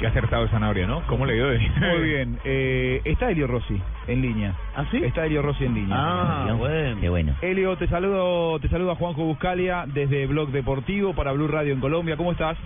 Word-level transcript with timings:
Qué 0.00 0.06
acertado 0.06 0.48
Sanabria, 0.48 0.86
¿no? 0.86 1.02
¿Cómo 1.06 1.26
le 1.26 1.34
dio? 1.34 1.46
Muy 1.46 2.02
bien. 2.08 2.38
Eh, 2.44 3.00
está 3.04 3.30
Elio 3.30 3.46
Rossi 3.46 3.80
en 4.08 4.20
línea. 4.22 4.54
¿Ah, 4.74 4.84
sí? 4.90 4.96
Está 5.04 5.26
Elio 5.26 5.42
Rossi 5.42 5.64
en 5.64 5.74
línea. 5.74 5.96
Ah, 5.96 6.54
bueno. 6.58 7.00
Qué 7.00 7.08
bueno. 7.08 7.34
Elio, 7.40 7.76
te 7.76 7.86
saludo, 7.86 8.58
te 8.58 8.68
saluda 8.68 8.96
Juanjo 8.96 9.22
Buscalia 9.24 9.84
desde 9.86 10.26
Blog 10.26 10.50
Deportivo 10.50 11.14
para 11.14 11.32
Blue 11.32 11.46
Radio 11.46 11.72
en 11.72 11.80
Colombia. 11.80 12.16
¿Cómo 12.16 12.32
estás? 12.32 12.58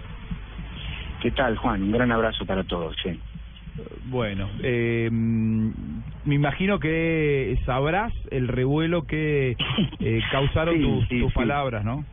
¿Qué 1.20 1.30
tal, 1.32 1.56
Juan? 1.59 1.82
Un 1.82 1.92
gran 1.92 2.10
abrazo 2.12 2.46
para 2.46 2.65
todos. 2.65 2.96
Sí. 3.02 3.18
Bueno, 4.06 4.48
eh, 4.62 5.10
me 5.10 6.34
imagino 6.34 6.79
que 6.80 7.59
sabrás 7.66 8.12
el 8.30 8.48
revuelo 8.48 9.06
que 9.06 9.56
eh, 10.01 10.20
causaron 10.32 10.77
Sí, 10.77 10.82
tus, 10.82 11.09
sí, 11.09 11.20
tus 11.20 11.32
sí. 11.32 11.38
palabras, 11.38 11.84
¿no? 11.84 12.04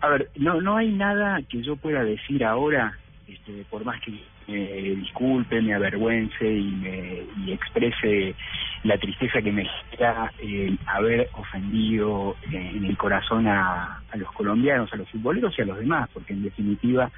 A 0.00 0.08
ver, 0.08 0.28
no, 0.36 0.60
no 0.60 0.76
hay 0.76 0.92
nada 0.92 1.40
que 1.48 1.62
yo 1.62 1.76
pueda 1.76 2.04
decir 2.04 2.44
ahora, 2.44 2.92
este, 3.26 3.64
por 3.70 3.84
más 3.84 4.00
que 4.02 4.12
me 4.48 4.66
disculpe, 4.96 5.60
me 5.60 5.74
avergüence 5.74 6.50
y, 6.50 6.70
me, 6.72 7.22
y 7.44 7.52
exprese 7.52 8.34
la 8.82 8.96
tristeza 8.96 9.42
que 9.42 9.52
me 9.52 9.66
genera 9.66 10.32
el 10.38 10.78
haber 10.86 11.28
ofendido 11.34 12.36
eh, 12.50 12.72
en 12.74 12.84
el 12.86 12.96
corazón 12.96 13.46
a, 13.46 14.00
a 14.10 14.16
los 14.16 14.32
colombianos, 14.32 14.92
a 14.92 14.96
los 14.96 15.08
futboleros 15.10 15.56
y 15.58 15.62
a 15.62 15.66
los 15.66 15.78
demás, 15.78 16.08
porque 16.12 16.32
en 16.32 16.42
definitiva 16.42 17.10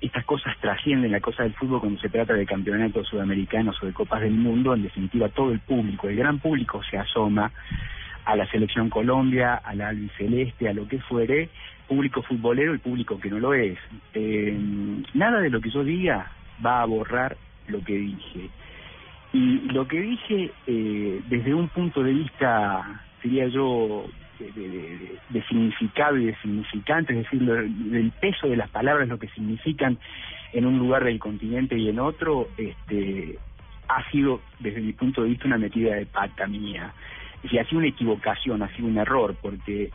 estas 0.00 0.24
cosas 0.24 0.56
trascienden 0.58 1.12
la 1.12 1.20
cosa 1.20 1.42
del 1.42 1.54
fútbol 1.54 1.80
cuando 1.80 2.00
se 2.00 2.08
trata 2.08 2.32
de 2.34 2.46
campeonatos 2.46 3.06
sudamericanos 3.06 3.80
o 3.82 3.86
de 3.86 3.92
copas 3.92 4.22
del 4.22 4.32
mundo, 4.32 4.74
en 4.74 4.82
definitiva 4.82 5.28
todo 5.28 5.52
el 5.52 5.60
público, 5.60 6.08
el 6.08 6.16
gran 6.16 6.38
público 6.38 6.82
se 6.90 6.98
asoma 6.98 7.52
a 8.24 8.36
la 8.36 8.46
selección 8.46 8.88
Colombia, 8.88 9.56
a 9.56 9.74
la 9.74 9.88
albiceleste, 9.88 10.68
a 10.68 10.72
lo 10.72 10.88
que 10.88 11.00
fuere, 11.00 11.50
público 11.86 12.22
futbolero 12.22 12.74
y 12.74 12.78
público 12.78 13.18
que 13.18 13.30
no 13.30 13.38
lo 13.38 13.52
es. 13.52 13.78
Eh, 14.14 14.56
nada 15.14 15.40
de 15.40 15.50
lo 15.50 15.60
que 15.60 15.70
yo 15.70 15.84
diga 15.84 16.30
va 16.64 16.82
a 16.82 16.86
borrar 16.86 17.36
lo 17.68 17.82
que 17.82 17.94
dije. 17.94 18.50
Y 19.32 19.60
lo 19.72 19.86
que 19.88 20.00
dije 20.00 20.50
eh, 20.66 21.20
desde 21.28 21.54
un 21.54 21.68
punto 21.68 22.02
de 22.02 22.12
vista, 22.12 23.02
diría 23.22 23.48
yo, 23.48 24.06
de, 24.38 25.18
significado 25.48 26.16
y 26.18 26.26
de 26.26 26.36
significante, 26.36 27.12
es 27.12 27.24
decir, 27.24 27.42
lo- 27.42 27.54
del 27.54 28.10
peso 28.20 28.48
de 28.48 28.56
las 28.56 28.68
palabras, 28.70 29.08
lo 29.08 29.18
que 29.18 29.28
significan 29.28 29.98
en 30.52 30.66
un 30.66 30.78
lugar 30.78 31.04
del 31.04 31.18
continente 31.18 31.78
y 31.78 31.88
en 31.88 31.98
otro, 31.98 32.48
este, 32.56 33.38
ha 33.88 34.10
sido, 34.10 34.40
desde 34.58 34.80
mi 34.80 34.92
punto 34.92 35.22
de 35.22 35.30
vista, 35.30 35.46
una 35.46 35.58
metida 35.58 35.94
de 35.94 36.06
pata 36.06 36.46
mía. 36.46 36.92
Es 37.36 37.42
decir, 37.44 37.60
ha 37.60 37.64
sido 37.64 37.78
una 37.78 37.88
equivocación, 37.88 38.62
ha 38.62 38.74
sido 38.76 38.88
un 38.88 38.98
error, 38.98 39.34
porque 39.40 39.90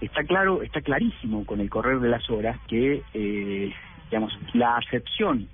está 0.00 0.22
claro, 0.24 0.62
está 0.62 0.80
clarísimo 0.80 1.44
con 1.44 1.60
el 1.60 1.70
correr 1.70 1.98
de 2.00 2.08
las 2.08 2.28
horas 2.30 2.58
que, 2.68 3.02
eh, 3.14 3.72
digamos, 4.10 4.38
la 4.52 4.76
acepción 4.76 5.48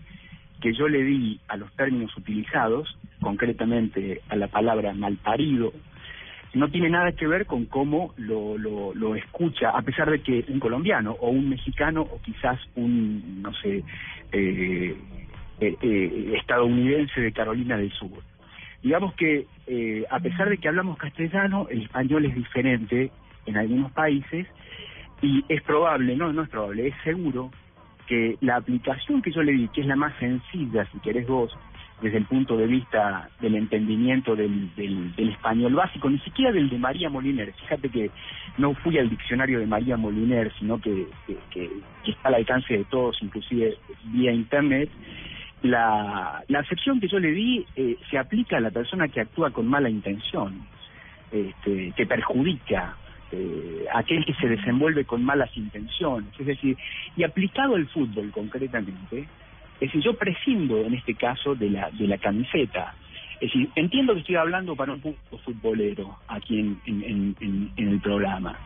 que 0.60 0.72
yo 0.72 0.88
le 0.88 1.02
di 1.02 1.40
a 1.48 1.56
los 1.56 1.72
términos 1.72 2.16
utilizados, 2.16 2.96
concretamente 3.20 4.22
a 4.28 4.36
la 4.36 4.48
palabra 4.48 4.92
malparido, 4.94 5.72
no 6.54 6.68
tiene 6.68 6.90
nada 6.90 7.12
que 7.12 7.26
ver 7.26 7.46
con 7.46 7.66
cómo 7.66 8.12
lo, 8.16 8.58
lo, 8.58 9.14
escucha, 9.14 9.70
a 9.70 9.82
pesar 9.82 10.10
de 10.10 10.20
que 10.20 10.44
un 10.48 10.58
colombiano 10.58 11.16
o 11.20 11.30
un 11.30 11.48
mexicano 11.48 12.02
o 12.02 12.20
quizás 12.22 12.58
un, 12.74 13.42
no 13.42 13.52
sé, 13.54 13.84
eh, 14.32 14.96
eh, 15.60 15.76
eh, 15.82 16.32
estadounidense 16.38 17.20
de 17.20 17.32
Carolina 17.32 17.76
del 17.76 17.92
Sur. 17.92 18.22
Digamos 18.82 19.14
que 19.14 19.46
eh, 19.66 20.04
a 20.10 20.18
pesar 20.20 20.48
de 20.48 20.58
que 20.58 20.68
hablamos 20.68 20.96
castellano, 20.96 21.68
el 21.70 21.82
español 21.82 22.24
es 22.24 22.34
diferente 22.34 23.10
en 23.46 23.56
algunos 23.56 23.92
países 23.92 24.46
y 25.20 25.44
es 25.48 25.62
probable, 25.62 26.16
no, 26.16 26.32
no 26.32 26.42
es 26.42 26.48
probable, 26.48 26.88
es 26.88 26.94
seguro 27.04 27.50
que 28.10 28.36
la 28.40 28.56
aplicación 28.56 29.22
que 29.22 29.30
yo 29.30 29.40
le 29.44 29.52
di, 29.52 29.68
que 29.68 29.82
es 29.82 29.86
la 29.86 29.94
más 29.94 30.16
sencilla, 30.18 30.84
si 30.92 30.98
querés 30.98 31.28
vos, 31.28 31.56
desde 32.02 32.18
el 32.18 32.26
punto 32.26 32.56
de 32.56 32.66
vista 32.66 33.30
del 33.40 33.54
entendimiento 33.54 34.34
del, 34.34 34.74
del, 34.74 35.14
del 35.14 35.28
español 35.30 35.74
básico, 35.76 36.10
ni 36.10 36.18
siquiera 36.18 36.50
del 36.50 36.68
de 36.68 36.78
María 36.78 37.08
Moliner. 37.08 37.54
Fíjate 37.54 37.88
que 37.88 38.10
no 38.58 38.74
fui 38.74 38.98
al 38.98 39.08
diccionario 39.08 39.60
de 39.60 39.66
María 39.68 39.96
Moliner, 39.96 40.52
sino 40.58 40.80
que, 40.80 41.06
que, 41.24 41.38
que- 41.52 41.70
que 42.04 42.10
está 42.10 42.30
al 42.30 42.34
alcance 42.36 42.76
de 42.78 42.84
todos, 42.86 43.16
inclusive 43.22 43.76
vía 44.06 44.32
internet. 44.32 44.90
La, 45.62 46.42
la 46.48 46.58
acepción 46.60 46.98
que 47.00 47.08
yo 47.08 47.20
le 47.20 47.30
di 47.32 47.66
eh, 47.76 47.96
se 48.10 48.18
aplica 48.18 48.56
a 48.56 48.60
la 48.60 48.72
persona 48.72 49.06
que 49.08 49.20
actúa 49.20 49.52
con 49.52 49.68
mala 49.68 49.88
intención, 49.90 50.66
este, 51.30 51.92
que 51.96 52.06
perjudica, 52.06 52.96
eh, 53.32 53.86
aquel 53.94 54.24
que 54.24 54.34
se 54.34 54.48
desenvuelve 54.48 55.04
con 55.04 55.24
malas 55.24 55.54
intenciones. 55.56 56.28
Es 56.38 56.46
decir, 56.46 56.76
y 57.16 57.22
aplicado 57.24 57.76
al 57.76 57.86
fútbol 57.88 58.30
concretamente, 58.32 59.20
es 59.74 59.80
decir, 59.80 60.02
yo 60.02 60.14
prescindo 60.14 60.78
en 60.84 60.94
este 60.94 61.14
caso 61.14 61.54
de 61.54 61.70
la, 61.70 61.90
de 61.90 62.06
la 62.06 62.18
camiseta. 62.18 62.94
Es 63.34 63.52
decir, 63.52 63.70
entiendo 63.74 64.12
que 64.12 64.20
estoy 64.20 64.36
hablando 64.36 64.76
para 64.76 64.92
un 64.92 65.00
público 65.00 65.38
futbolero 65.38 66.18
aquí 66.28 66.58
en, 66.60 66.80
en, 66.84 67.02
en- 67.04 67.36
en- 67.40 67.70
en 67.76 67.88
el 67.88 68.00
programa. 68.00 68.58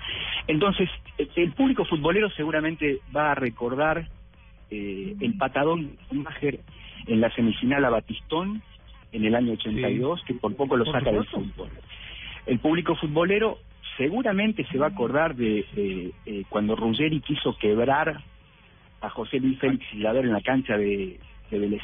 Entonces, 0.49 0.91
el- 1.19 1.53
público 1.53 1.85
futbolero 1.85 2.29
seguramente 2.31 2.99
va 3.15 3.31
a 3.33 3.35
recordar 3.37 4.09
eh, 4.71 5.15
el 5.21 5.35
patadón 5.37 5.97
de 6.11 6.61
en 7.07 7.21
la 7.21 7.31
semifinal 7.35 7.85
a 7.85 7.91
Batistón 7.91 8.63
en 9.13 9.25
el 9.25 9.35
año 9.37 9.53
82, 9.53 10.23
que 10.25 10.35
por 10.35 10.57
poco 10.57 10.77
lo 10.77 10.85
saca 10.87 11.13
del 11.13 11.25
fútbol. 11.55 11.69
El 12.47 12.59
público 12.59 12.97
futbolero 12.97 13.59
seguramente 13.97 14.65
se 14.67 14.79
va 14.79 14.87
a 14.87 14.91
acordar 14.91 15.35
de 15.35 15.65
eh, 15.77 16.11
eh, 16.27 16.45
cuando 16.49 16.77
Ruggeri 16.77 17.21
quiso 17.21 17.57
quebrar 17.57 18.23
a 19.01 19.11
José 19.11 19.39
Luis 19.39 19.59
Félix 19.59 19.85
Gilaver 19.91 20.25
en 20.25 20.33
la 20.33 20.41
cancha 20.41 20.77
de, 20.77 21.19
de 21.51 21.59
Vélez. 21.59 21.81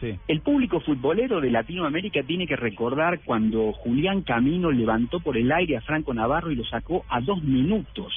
Sí. 0.00 0.14
El 0.28 0.40
público 0.42 0.80
futbolero 0.80 1.40
de 1.40 1.50
Latinoamérica 1.50 2.22
tiene 2.22 2.46
que 2.46 2.56
recordar 2.56 3.20
cuando 3.24 3.72
Julián 3.72 4.22
Camino 4.22 4.70
levantó 4.70 5.20
por 5.20 5.38
el 5.38 5.50
aire 5.50 5.78
a 5.78 5.80
Franco 5.80 6.12
Navarro 6.12 6.50
y 6.50 6.54
lo 6.54 6.64
sacó 6.64 7.04
a 7.08 7.20
dos 7.22 7.42
minutos 7.42 8.12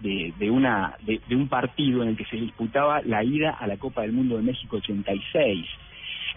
de, 0.00 0.34
de 0.38 0.50
una 0.50 0.96
de, 1.02 1.20
de 1.26 1.36
un 1.36 1.48
partido 1.48 2.02
en 2.02 2.10
el 2.10 2.16
que 2.16 2.26
se 2.26 2.36
disputaba 2.36 3.00
la 3.02 3.24
ida 3.24 3.50
a 3.50 3.66
la 3.66 3.78
Copa 3.78 4.02
del 4.02 4.12
Mundo 4.12 4.36
de 4.36 4.42
México 4.42 4.76
86. 4.76 5.66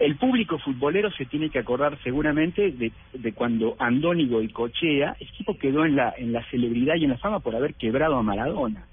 El 0.00 0.16
público 0.16 0.58
futbolero 0.58 1.10
se 1.12 1.24
tiene 1.26 1.50
que 1.50 1.58
acordar 1.58 1.98
seguramente 2.02 2.72
de, 2.72 2.92
de 3.12 3.32
cuando 3.32 3.76
Andónigo 3.78 4.42
y 4.42 4.48
Cochea, 4.48 5.16
el 5.20 5.30
tipo 5.32 5.56
quedó 5.56 5.84
en 5.84 5.96
la 5.96 6.14
en 6.16 6.32
la 6.32 6.42
celebridad 6.50 6.96
y 6.96 7.04
en 7.04 7.10
la 7.10 7.18
fama 7.18 7.40
por 7.40 7.54
haber 7.54 7.74
quebrado 7.74 8.16
a 8.16 8.22
Maradona. 8.22 8.86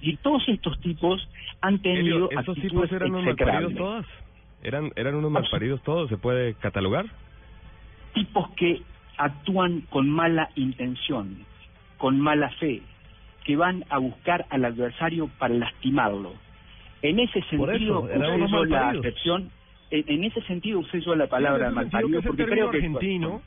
Y 0.00 0.16
todos 0.16 0.42
estos 0.48 0.80
tipos 0.80 1.28
han 1.60 1.80
tenido 1.80 2.28
Elio, 2.28 2.30
¿Estos 2.30 2.56
actitudes 2.56 2.70
tipos 2.70 2.92
eran 2.92 3.10
unos 3.10 3.24
malparidos 3.24 3.74
todos? 3.74 4.06
¿Eran, 4.62 4.90
¿Eran 4.96 5.14
unos 5.14 5.30
malparidos 5.30 5.82
todos? 5.82 6.08
¿Se 6.08 6.16
puede 6.16 6.54
catalogar? 6.54 7.06
tipos 8.18 8.50
que 8.50 8.82
actúan 9.16 9.82
con 9.90 10.08
mala 10.08 10.50
intención, 10.56 11.44
con 11.96 12.20
mala 12.20 12.50
fe, 12.50 12.82
que 13.44 13.56
van 13.56 13.84
a 13.90 13.98
buscar 13.98 14.46
al 14.50 14.64
adversario 14.64 15.30
para 15.38 15.54
lastimarlo. 15.54 16.32
En 17.02 17.20
ese 17.20 17.40
sentido, 17.42 18.08
eso, 18.10 18.64
la 18.64 18.90
acepción, 18.90 19.50
en, 19.90 20.04
en 20.06 20.24
ese 20.24 20.40
sentido 20.42 20.80
usé 20.80 21.00
yo 21.00 21.14
la 21.14 21.26
palabra 21.26 21.70
malparido, 21.70 22.20
que 22.20 22.28
porque 22.28 22.46
creo 22.46 22.70
que... 22.70 22.78
argentino, 22.78 23.42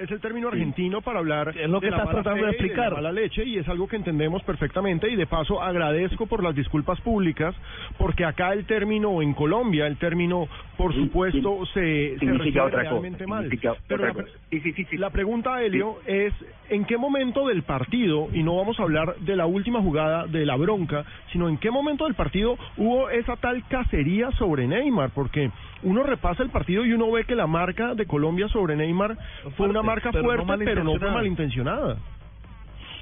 es 0.00 0.10
el 0.10 0.20
término 0.20 0.48
Sí. 0.50 0.56
argentino 0.56 1.00
para 1.00 1.18
hablar 1.20 1.48
Es 1.56 1.68
lo 1.68 1.80
que 1.80 1.86
de 1.86 1.90
la 1.92 1.98
mala 1.98 2.10
tratando 2.22 2.44
de 2.46 2.52
fe 2.52 2.56
y 2.62 2.66
explicar. 2.66 2.88
la 2.90 2.96
mala 2.96 3.12
leche 3.12 3.44
y 3.44 3.58
es 3.58 3.68
algo 3.68 3.86
que 3.88 3.96
entendemos 3.96 4.42
perfectamente 4.42 5.08
y 5.08 5.16
de 5.16 5.26
paso 5.26 5.62
agradezco 5.62 6.26
por 6.26 6.42
las 6.42 6.54
disculpas 6.54 7.00
públicas 7.00 7.54
porque 7.98 8.24
acá 8.24 8.52
el 8.52 8.64
término 8.66 9.22
en 9.22 9.34
Colombia 9.34 9.86
el 9.86 9.96
término 9.96 10.48
por 10.76 10.92
Sí, 10.94 11.00
supuesto 11.04 11.66
se, 11.66 11.72
se 12.14 12.18
significa 12.18 12.32
refiere 12.38 12.60
otra 12.60 12.78
cosa, 12.80 12.90
realmente 12.90 13.26
mal 13.26 13.42
significa 13.44 13.74
pero 13.86 14.02
otra 14.04 14.08
la, 14.08 14.24
cosa. 14.24 14.38
Sí, 14.50 14.60
sí, 14.60 14.72
sí, 14.72 14.84
sí. 14.90 14.96
la 14.96 15.10
pregunta 15.10 15.62
Helio 15.62 15.98
es 16.06 16.32
en 16.70 16.84
qué 16.84 16.96
momento 16.96 17.46
del 17.48 17.62
partido 17.62 18.28
y 18.32 18.42
no 18.42 18.56
vamos 18.56 18.78
a 18.80 18.84
hablar 18.84 19.16
de 19.16 19.36
la 19.36 19.46
última 19.46 19.80
jugada 19.80 20.26
de 20.26 20.46
la 20.46 20.56
bronca 20.56 21.04
sino 21.32 21.48
en 21.48 21.58
qué 21.58 21.70
momento 21.70 22.04
del 22.04 22.14
partido 22.14 22.56
hubo 22.76 23.10
esa 23.10 23.36
tal 23.36 23.62
cacería 23.68 24.30
sobre 24.32 24.66
Neymar 24.66 25.10
porque 25.10 25.50
uno 25.82 26.02
repasa 26.02 26.42
el 26.42 26.50
partido 26.50 26.84
y 26.84 26.92
uno 26.92 27.10
ve 27.10 27.24
que 27.24 27.34
la 27.34 27.46
marca 27.46 27.94
de 27.94 28.04
Colombia 28.06 28.48
sobre 28.48 28.76
Neymar 28.76 29.16
fue 29.56 29.66
una 29.68 29.82
marca 29.90 30.10
pero 30.12 30.22
no 30.22 30.44
fuerte 30.44 30.64
pero 30.64 30.84
no 30.84 30.98
fue 30.98 31.10
malintencionada. 31.10 31.96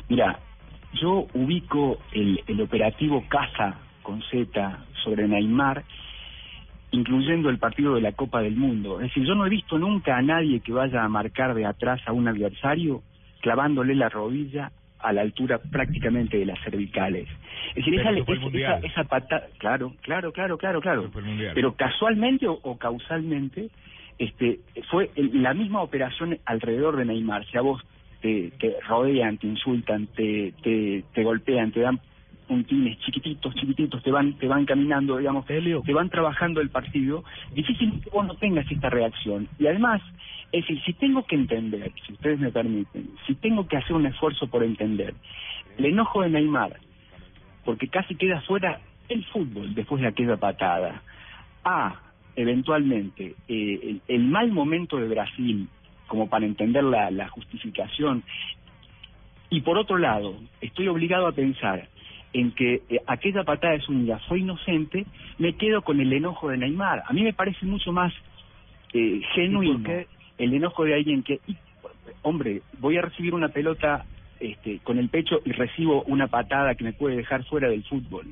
Mira, 0.08 0.38
yo 0.94 1.26
ubico 1.34 1.98
el, 2.12 2.42
el 2.46 2.60
operativo 2.60 3.24
Caza 3.28 3.76
con 4.02 4.22
Z 4.22 4.78
sobre 5.04 5.28
Neymar 5.28 5.84
incluyendo 6.90 7.50
el 7.50 7.58
partido 7.58 7.94
de 7.94 8.00
la 8.00 8.12
Copa 8.12 8.40
del 8.40 8.56
Mundo. 8.56 9.00
Es 9.00 9.08
decir, 9.08 9.24
yo 9.26 9.34
no 9.34 9.46
he 9.46 9.50
visto 9.50 9.78
nunca 9.78 10.16
a 10.16 10.22
nadie 10.22 10.60
que 10.60 10.72
vaya 10.72 11.04
a 11.04 11.08
marcar 11.08 11.54
de 11.54 11.66
atrás 11.66 12.00
a 12.06 12.12
un 12.12 12.28
adversario 12.28 13.02
clavándole 13.40 13.94
la 13.94 14.08
rodilla 14.08 14.72
a 15.00 15.12
la 15.12 15.20
altura 15.20 15.58
prácticamente 15.58 16.38
de 16.38 16.46
las 16.46 16.58
cervicales. 16.64 17.28
Es 17.74 17.84
decir, 17.84 18.00
esa, 18.00 18.10
esa, 18.10 18.78
esa 18.86 19.04
patada, 19.04 19.46
claro, 19.58 19.94
claro, 20.00 20.32
claro, 20.32 20.58
claro, 20.58 20.80
claro. 20.80 21.10
Pero 21.54 21.74
casualmente 21.74 22.48
o, 22.48 22.58
o 22.62 22.76
causalmente, 22.78 23.68
este, 24.18 24.60
fue 24.90 25.10
el- 25.14 25.42
la 25.42 25.54
misma 25.54 25.82
operación 25.82 26.38
alrededor 26.44 26.96
de 26.96 27.04
Neymar. 27.04 27.46
Si 27.46 27.56
a 27.56 27.62
vos 27.62 27.82
te, 28.20 28.52
te 28.58 28.76
rodean, 28.86 29.38
te 29.38 29.46
insultan, 29.46 30.08
te, 30.08 30.52
te, 30.62 31.04
te 31.12 31.24
golpean, 31.24 31.70
te 31.72 31.80
dan 31.80 32.00
puntines 32.48 32.98
chiquititos, 33.00 33.54
chiquititos, 33.54 34.02
te 34.02 34.10
van, 34.10 34.32
te 34.38 34.48
van 34.48 34.64
caminando, 34.64 35.18
digamos, 35.18 35.44
te 35.46 35.92
van 35.92 36.08
trabajando 36.08 36.60
el 36.60 36.70
partido, 36.70 37.22
difícilmente 37.54 38.08
vos 38.10 38.26
no 38.26 38.34
tengas 38.36 38.70
esta 38.72 38.88
reacción. 38.88 39.48
Y 39.58 39.66
además, 39.66 40.00
es 40.50 40.62
decir, 40.62 40.82
si 40.84 40.94
tengo 40.94 41.24
que 41.24 41.36
entender, 41.36 41.92
si 42.06 42.14
ustedes 42.14 42.40
me 42.40 42.50
permiten, 42.50 43.10
si 43.26 43.34
tengo 43.34 43.68
que 43.68 43.76
hacer 43.76 43.94
un 43.94 44.06
esfuerzo 44.06 44.48
por 44.48 44.64
entender 44.64 45.14
el 45.76 45.84
enojo 45.84 46.22
de 46.22 46.30
Neymar, 46.30 46.76
porque 47.64 47.88
casi 47.88 48.16
queda 48.16 48.40
fuera 48.40 48.80
el 49.10 49.24
fútbol 49.26 49.74
después 49.74 50.00
de 50.00 50.08
aquella 50.08 50.38
patada, 50.38 51.02
a, 51.64 52.00
eventualmente, 52.38 53.34
eh, 53.48 53.80
el, 53.82 54.00
el 54.06 54.24
mal 54.24 54.52
momento 54.52 54.96
de 54.96 55.08
Brasil, 55.08 55.68
como 56.06 56.28
para 56.28 56.46
entender 56.46 56.84
la, 56.84 57.10
la 57.10 57.28
justificación, 57.28 58.22
y 59.50 59.60
por 59.62 59.76
otro 59.76 59.98
lado, 59.98 60.36
estoy 60.60 60.86
obligado 60.86 61.26
a 61.26 61.32
pensar 61.32 61.88
en 62.32 62.52
que 62.52 62.82
eh, 62.88 63.00
aquella 63.08 63.42
patada 63.42 63.72
de 63.72 63.80
Zúñiga 63.80 64.20
fue 64.28 64.38
inocente, 64.38 65.04
me 65.38 65.54
quedo 65.54 65.82
con 65.82 66.00
el 66.00 66.12
enojo 66.12 66.48
de 66.48 66.58
Neymar. 66.58 67.02
A 67.08 67.12
mí 67.12 67.22
me 67.22 67.32
parece 67.32 67.66
mucho 67.66 67.92
más 67.92 68.12
eh, 68.92 69.20
genuino 69.34 69.90
el 70.38 70.54
enojo 70.54 70.84
de 70.84 70.94
alguien 70.94 71.24
que, 71.24 71.40
y, 71.48 71.56
hombre, 72.22 72.62
voy 72.78 72.98
a 72.98 73.02
recibir 73.02 73.34
una 73.34 73.48
pelota 73.48 74.04
este, 74.38 74.78
con 74.84 74.98
el 74.98 75.08
pecho 75.08 75.40
y 75.44 75.50
recibo 75.50 76.04
una 76.04 76.28
patada 76.28 76.76
que 76.76 76.84
me 76.84 76.92
puede 76.92 77.16
dejar 77.16 77.42
fuera 77.46 77.68
del 77.68 77.82
fútbol. 77.82 78.26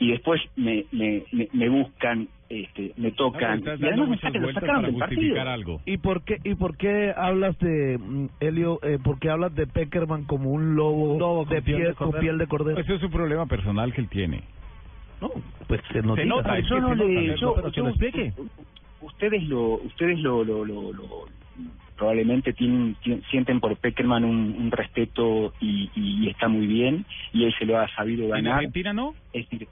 Y 0.00 0.10
después 0.12 0.40
me, 0.56 0.84
me, 0.92 1.24
me, 1.32 1.48
me 1.52 1.68
buscan, 1.68 2.28
este, 2.48 2.92
me 2.96 3.10
tocan, 3.12 3.60
y 3.64 3.68
además 3.68 3.98
me, 3.98 4.06
muchas 4.06 4.20
sacan, 4.32 4.42
lo 4.42 4.52
sacaron 4.52 4.82
del 4.84 4.94
partido. 4.96 5.40
algo. 5.48 5.80
¿Y 5.84 5.96
por 5.98 6.22
qué 6.22 6.38
y 6.44 6.54
por 6.54 6.76
qué 6.76 7.12
hablas 7.16 7.58
de 7.58 7.98
mm, 7.98 8.26
Helio? 8.40 8.78
Eh, 8.82 8.98
¿Por 9.02 9.18
qué 9.18 9.30
hablas 9.30 9.54
de 9.54 9.66
Peckerman 9.66 10.24
como 10.24 10.50
un 10.50 10.76
lobo, 10.76 11.44
de 11.46 11.62
piel, 11.62 11.94
con 11.96 12.12
piel 12.12 12.38
de 12.38 12.46
cordero? 12.46 12.80
Eso 12.80 12.94
es 12.94 13.02
un 13.02 13.10
problema 13.10 13.46
personal 13.46 13.92
que 13.92 14.00
él 14.02 14.08
tiene. 14.08 14.42
No, 15.20 15.30
pues 15.66 15.80
se 15.92 16.00
nos 16.00 16.16
Se 16.16 16.24
nota, 16.26 16.56
No, 16.70 16.94
le, 16.94 17.36
yo, 17.36 17.54
pero 17.56 17.70
que 17.72 17.76
yo- 17.76 17.82
lo 17.84 17.88
explique. 17.90 18.32
ustedes 19.00 19.42
lo, 19.48 19.74
ustedes 19.82 20.20
lo, 20.20 20.44
lo, 20.44 20.64
lo, 20.64 20.92
lo- 20.92 21.26
probablemente 21.96 22.52
tienen, 22.52 22.96
tien- 23.02 23.22
sienten 23.30 23.58
por 23.58 23.76
Peckerman 23.78 24.24
un, 24.24 24.54
un 24.56 24.70
respeto 24.70 25.52
y, 25.60 25.90
y 25.96 26.28
está 26.28 26.46
muy 26.46 26.68
bien 26.68 27.04
y 27.32 27.44
él 27.44 27.54
se 27.58 27.64
lo 27.66 27.78
ha 27.80 27.88
sabido 27.88 28.26
¿En 28.26 28.30
ganar. 28.44 28.54
Argentina 28.58 28.92
no? 28.92 29.14
Es 29.32 29.48
decir, 29.50 29.68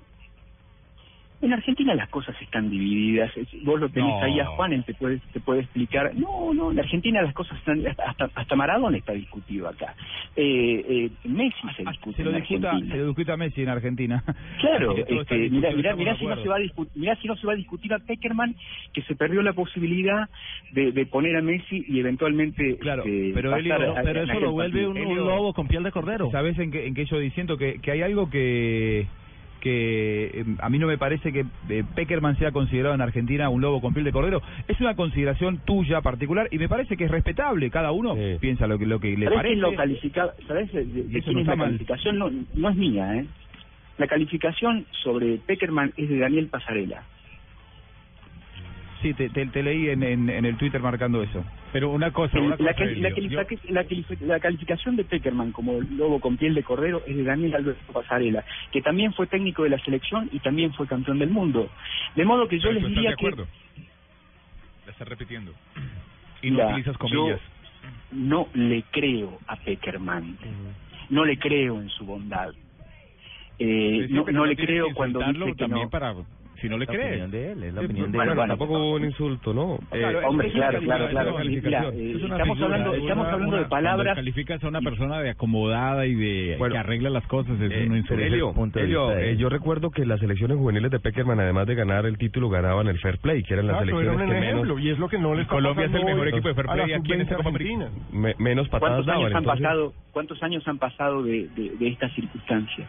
en 1.42 1.52
Argentina 1.52 1.94
las 1.94 2.08
cosas 2.08 2.34
están 2.40 2.70
divididas. 2.70 3.30
Vos 3.62 3.78
lo 3.80 3.88
tenés 3.88 4.08
No. 4.10 4.22
ahí 4.22 4.40
a 4.40 4.46
Juan, 4.46 4.72
él 4.72 4.84
te 4.84 4.94
puede, 4.94 5.20
te 5.32 5.40
puede 5.40 5.60
explicar. 5.60 6.14
No, 6.14 6.52
no, 6.54 6.72
en 6.72 6.78
Argentina 6.78 7.22
las 7.22 7.34
cosas 7.34 7.58
están. 7.58 7.82
Hasta, 7.86 8.30
hasta 8.34 8.56
Maradona 8.56 8.96
está 8.96 9.12
discutido 9.12 9.68
acá. 9.68 9.94
Eh, 10.34 10.84
eh, 10.88 11.10
Messi 11.28 11.66
se 11.76 11.84
discute 11.84 12.16
Se 12.16 12.24
lo 12.24 12.30
en 12.30 12.36
discuta, 12.40 12.70
Argentina. 12.70 12.94
se 12.94 13.00
lo 13.00 13.06
discuta 13.08 13.32
a 13.34 13.36
Messi 13.36 13.62
en 13.62 13.68
Argentina. 13.68 14.24
Claro, 14.60 14.96
este, 15.06 15.50
mira 15.50 15.70
de 15.70 16.16
si 16.16 16.24
no 16.26 16.36
se 16.42 16.48
va 16.48 16.56
a 16.56 16.58
discutir, 16.58 16.92
mira 17.00 17.16
si 17.16 17.28
no 17.28 17.36
se 17.36 17.46
va 17.46 17.52
a 17.52 17.56
discutir 17.56 17.92
a 17.92 17.98
Peckerman 17.98 18.54
que 18.92 19.02
se 19.02 19.14
perdió 19.14 19.42
la 19.42 19.52
posibilidad 19.52 20.28
de, 20.72 20.92
de 20.92 21.06
poner 21.06 21.36
a 21.36 21.42
Messi 21.42 21.84
y 21.88 22.00
eventualmente 22.00 22.76
Claro, 22.78 23.02
este, 23.04 23.32
pero 23.34 23.50
pasar 23.50 23.60
Elio, 23.60 23.74
a- 23.96 24.02
Pero 24.02 24.20
a 24.20 24.24
eso 24.24 24.40
lo 24.40 24.52
vuelve 24.52 24.86
un, 24.86 24.96
un 24.98 25.16
lobo 25.18 25.52
con 25.52 25.68
piel 25.68 25.82
de 25.82 25.92
cordero. 25.92 26.30
¿Sabes 26.30 26.58
en 26.58 26.70
qué, 26.70 26.86
en 26.86 26.94
qué 26.94 27.04
yo 27.04 27.18
diciendo? 27.18 27.56
Que, 27.58 27.80
que 27.80 27.90
hay 27.92 28.02
algo 28.02 28.28
que 28.30 29.06
que 29.66 30.30
eh, 30.40 30.44
a 30.60 30.68
mí 30.70 30.78
no 30.78 30.86
me 30.86 30.96
parece 30.96 31.32
que 31.32 31.44
eh, 31.68 31.82
Peckerman 31.96 32.38
sea 32.38 32.52
considerado 32.52 32.94
en 32.94 33.00
Argentina 33.00 33.48
un 33.48 33.60
lobo 33.60 33.80
con 33.80 33.92
piel 33.92 34.04
de 34.04 34.12
cordero. 34.12 34.40
Es 34.68 34.80
una 34.80 34.94
consideración 34.94 35.58
tuya 35.64 36.00
particular 36.02 36.46
y 36.52 36.58
me 36.58 36.68
parece 36.68 36.96
que 36.96 37.04
es 37.06 37.10
respetable. 37.10 37.68
Cada 37.70 37.90
uno 37.90 38.14
Sí. 38.14 38.36
piensa 38.40 38.66
lo 38.68 38.78
que 38.78 38.86
lo 38.86 39.00
que 39.00 39.16
le 39.16 39.24
¿Sabés 39.24 39.36
parece. 39.38 39.54
quién 39.54 39.60
lo 39.62 39.74
califica? 39.74 40.30
¿Sabés 40.46 40.72
de, 40.72 40.84
de- 40.84 41.02
de 41.04 41.18
eso 41.18 41.24
quién 41.32 41.34
no 41.34 41.40
es 41.40 41.44
está 41.46 41.50
la 41.50 41.56
mal. 41.56 41.66
calificación? 41.68 42.18
No, 42.18 42.30
no 42.54 42.68
es 42.70 42.76
mía, 42.76 43.16
¿eh? 43.16 43.26
La 43.98 44.06
calificación 44.06 44.86
sobre 45.02 45.38
Peckerman 45.38 45.92
es 45.96 46.08
de 46.08 46.18
Daniel 46.18 46.46
Pasarela. 46.48 47.02
Sí, 49.06 49.14
te, 49.14 49.30
te, 49.30 49.46
te 49.46 49.62
leí 49.62 49.88
en, 49.90 50.02
en, 50.02 50.28
en 50.28 50.44
el 50.44 50.56
Twitter 50.56 50.80
marcando 50.80 51.22
eso. 51.22 51.44
Pero 51.72 51.90
una 51.90 52.10
cosa, 52.10 52.40
una 52.40 52.50
la, 52.50 52.56
cosa, 52.56 52.74
cali- 52.74 52.96
la, 53.00 53.08
Elio. 53.10 53.38
califica- 53.38 53.70
la 53.70 53.84
califi- 53.86 54.20
la 54.20 54.40
calificación 54.40 54.96
de 54.96 55.04
Peckerman 55.04 55.52
como 55.52 55.80
lobo 55.80 56.18
con 56.18 56.36
piel 56.36 56.54
de 56.56 56.64
cordero 56.64 57.04
es 57.06 57.16
de 57.16 57.22
Daniel 57.22 57.54
Alberto 57.54 57.92
Pasarela, 57.92 58.44
que 58.72 58.82
también 58.82 59.12
fue 59.12 59.28
técnico 59.28 59.62
de 59.62 59.68
la 59.70 59.78
selección 59.78 60.28
y 60.32 60.40
también 60.40 60.72
fue 60.72 60.88
campeón 60.88 61.20
del 61.20 61.30
mundo. 61.30 61.70
De 62.16 62.24
modo 62.24 62.48
que 62.48 62.58
yo 62.58 62.68
Pero 62.70 62.80
les 62.80 62.88
diría 62.88 63.10
de 63.10 63.16
que 63.16 63.26
acuerdo. 63.28 63.46
La 64.86 64.90
estás 64.90 65.06
repitiendo. 65.06 65.52
Y 66.42 66.50
no 66.50 66.54
Mira, 66.56 66.66
utilizas 66.70 66.98
comillas. 66.98 67.40
yo 68.10 68.16
no 68.16 68.48
le 68.54 68.82
creo 68.90 69.38
a 69.46 69.54
Peckerman, 69.54 70.36
no 71.10 71.24
le 71.24 71.38
creo 71.38 71.80
en 71.80 71.90
su 71.90 72.04
bondad. 72.04 72.52
Eh, 73.60 73.98
Sí, 74.00 74.08
sí, 74.08 74.14
no, 74.32 74.44
le 74.46 74.56
creo 74.56 74.92
cuando 74.94 75.20
dice 75.20 75.44
que 75.44 75.54
también 75.54 75.84
no. 75.84 75.90
para 75.90 76.12
si 76.60 76.68
no 76.68 76.78
le 76.78 76.86
La 76.86 76.92
crees. 76.92 77.06
opinión 77.08 77.30
de 77.30 77.52
él, 77.52 77.62
es 77.64 77.74
la 77.74 77.80
opinión 77.80 78.12
de 78.12 78.18
él. 78.18 78.24
bueno, 78.26 78.46
tampoco 78.46 78.72
hubo 78.78 78.94
un 78.96 79.04
insulto, 79.04 79.54
¿no? 79.54 79.78
Claro, 79.90 80.20
Eh, 80.20 80.24
Hombre, 80.26 80.48
es 80.48 80.54
claro, 80.54 80.80
claro, 80.80 81.08
claro. 81.08 81.38
es 81.40 81.46
eh, 81.48 82.12
Es 82.16 82.22
una 82.22 82.34
estamos 82.36 82.56
figura, 82.58 82.64
hablando, 82.64 82.94
es 82.94 83.02
estamos 83.02 83.24
una- 83.26 83.32
hablando 83.34 83.56
de 83.56 83.64
palabras. 83.66 84.14
Calificas 84.16 84.64
a 84.64 84.68
una 84.68 84.80
persona 84.80 85.20
de 85.20 85.30
acomodada 85.30 86.06
y 86.06 86.14
de 86.14 86.56
Bueno. 86.58 86.72
que 86.74 86.78
arregla 86.78 87.10
las 87.10 87.26
cosas, 87.26 87.60
es 87.60 87.70
Eh, 87.70 87.86
un 87.88 87.96
insulto. 87.96 88.22
Elio, 88.76 89.12
eh, 89.18 89.36
yo 89.36 89.48
recuerdo 89.48 89.90
que 89.90 90.04
las 90.06 90.20
selecciones 90.20 90.56
juveniles 90.56 90.90
de 90.90 91.00
Peckerman, 91.00 91.40
además 91.40 91.66
de 91.66 91.74
ganar 91.74 92.06
el 92.06 92.18
título, 92.18 92.48
ganaban 92.48 92.86
el 92.88 92.98
fair 92.98 93.18
play, 93.18 93.42
que 93.42 93.54
eran 93.54 93.66
las 93.66 93.80
un 93.82 93.86
que 93.88 93.94
menos, 94.26 94.80
y 94.80 94.90
es 94.90 94.98
lo 94.98 95.08
que 95.08 95.18
no 95.18 95.34
le 95.34 95.42
está 95.42 95.54
Colombia 95.54 95.86
es 95.86 95.94
el 95.94 96.04
mejor 96.04 96.20
hoy 96.22 96.28
equipo 96.28 96.48
de 96.48 96.54
fair 96.54 96.66
play 96.66 96.90
la 96.90 96.96
aquí 96.96 97.12
en 97.12 97.20
esta 97.20 97.36
sub-20 97.36 97.84
Copa 97.88 97.90
me- 98.12 98.34
menos 98.38 98.68
patadas 98.68 99.04
¿Cuántos 99.04 99.08
años 99.08 99.30
daban. 99.30 99.36
han 99.36 99.42
entonces- 99.42 99.62
pasado? 99.62 99.92
¿Cuántos 100.12 100.42
años 100.42 100.68
han 100.68 100.78
pasado 100.78 101.22
de, 101.22 101.48
de, 101.56 101.70
de 101.78 101.88
esta 101.88 102.08
circunstancia? 102.10 102.86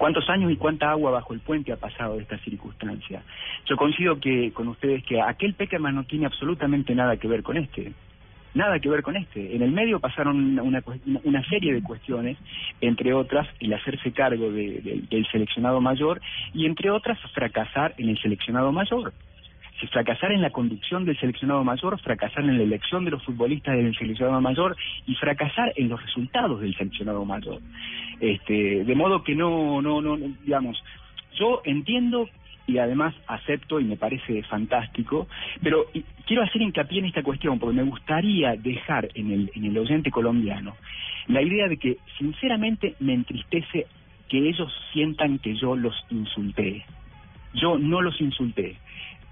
¿Cuántos 0.00 0.30
años 0.30 0.50
y 0.50 0.56
cuánta 0.56 0.90
agua 0.92 1.10
bajo 1.10 1.34
el 1.34 1.40
puente 1.40 1.74
ha 1.74 1.76
pasado 1.76 2.16
de 2.16 2.22
esta 2.22 2.38
circunstancia? 2.38 3.22
Yo 3.66 3.76
coincido 3.76 4.18
que 4.18 4.50
con 4.50 4.66
ustedes 4.68 5.04
que 5.04 5.20
aquel 5.20 5.52
Peckerman 5.52 5.94
no 5.94 6.04
tiene 6.04 6.24
absolutamente 6.24 6.94
nada 6.94 7.18
que 7.18 7.28
ver 7.28 7.42
con 7.42 7.58
este. 7.58 7.92
Nada 8.54 8.78
que 8.80 8.88
ver 8.88 9.02
con 9.02 9.14
este. 9.18 9.54
En 9.54 9.60
el 9.60 9.72
medio 9.72 10.00
pasaron 10.00 10.36
una, 10.58 10.62
una, 10.62 10.82
una 11.24 11.44
serie 11.50 11.74
de 11.74 11.82
cuestiones, 11.82 12.38
entre 12.80 13.12
otras 13.12 13.46
el 13.60 13.74
hacerse 13.74 14.10
cargo 14.12 14.50
de- 14.50 15.02
del 15.10 15.26
seleccionado 15.30 15.82
mayor 15.82 16.22
y 16.54 16.64
entre 16.64 16.90
otras 16.90 17.18
fracasar 17.34 17.92
en 17.98 18.08
el 18.08 18.18
seleccionado 18.22 18.72
mayor. 18.72 19.12
Si 19.80 19.86
fracasar 19.86 20.32
en 20.32 20.42
la 20.42 20.50
conducción 20.50 21.04
del 21.04 21.18
seleccionado 21.18 21.64
mayor, 21.64 21.98
fracasar 22.00 22.44
en 22.44 22.58
la 22.58 22.64
elección 22.64 23.04
de 23.04 23.12
los 23.12 23.24
futbolistas 23.24 23.76
del 23.76 23.96
seleccionado 23.96 24.40
mayor 24.40 24.76
y 25.06 25.14
fracasar 25.14 25.72
en 25.76 25.88
los 25.88 26.02
resultados 26.02 26.60
del 26.60 26.76
seleccionado 26.76 27.24
mayor. 27.24 27.60
Este, 28.20 28.84
de 28.84 28.94
modo 28.94 29.24
que 29.24 29.34
no, 29.34 29.80
no, 29.80 30.02
no, 30.02 30.16
digamos, 30.16 30.82
yo 31.38 31.62
entiendo 31.64 32.28
y 32.66 32.78
además 32.78 33.14
acepto 33.26 33.80
y 33.80 33.84
me 33.84 33.96
parece 33.96 34.42
fantástico, 34.44 35.26
pero 35.62 35.86
quiero 36.26 36.42
hacer 36.42 36.62
hincapié 36.62 37.00
en 37.00 37.06
esta 37.06 37.22
cuestión 37.22 37.58
porque 37.58 37.76
me 37.76 37.82
gustaría 37.82 38.54
dejar 38.56 39.08
en 39.14 39.32
el, 39.32 39.50
en 39.54 39.64
el 39.64 39.78
oyente 39.78 40.10
colombiano 40.10 40.76
la 41.26 41.42
idea 41.42 41.68
de 41.68 41.76
que 41.76 41.98
sinceramente 42.18 42.94
me 43.00 43.14
entristece 43.14 43.86
que 44.28 44.48
ellos 44.48 44.72
sientan 44.92 45.38
que 45.38 45.54
yo 45.56 45.76
los 45.76 45.94
insulté. 46.10 46.84
Yo 47.54 47.78
no 47.78 48.00
los 48.00 48.20
insulté, 48.20 48.76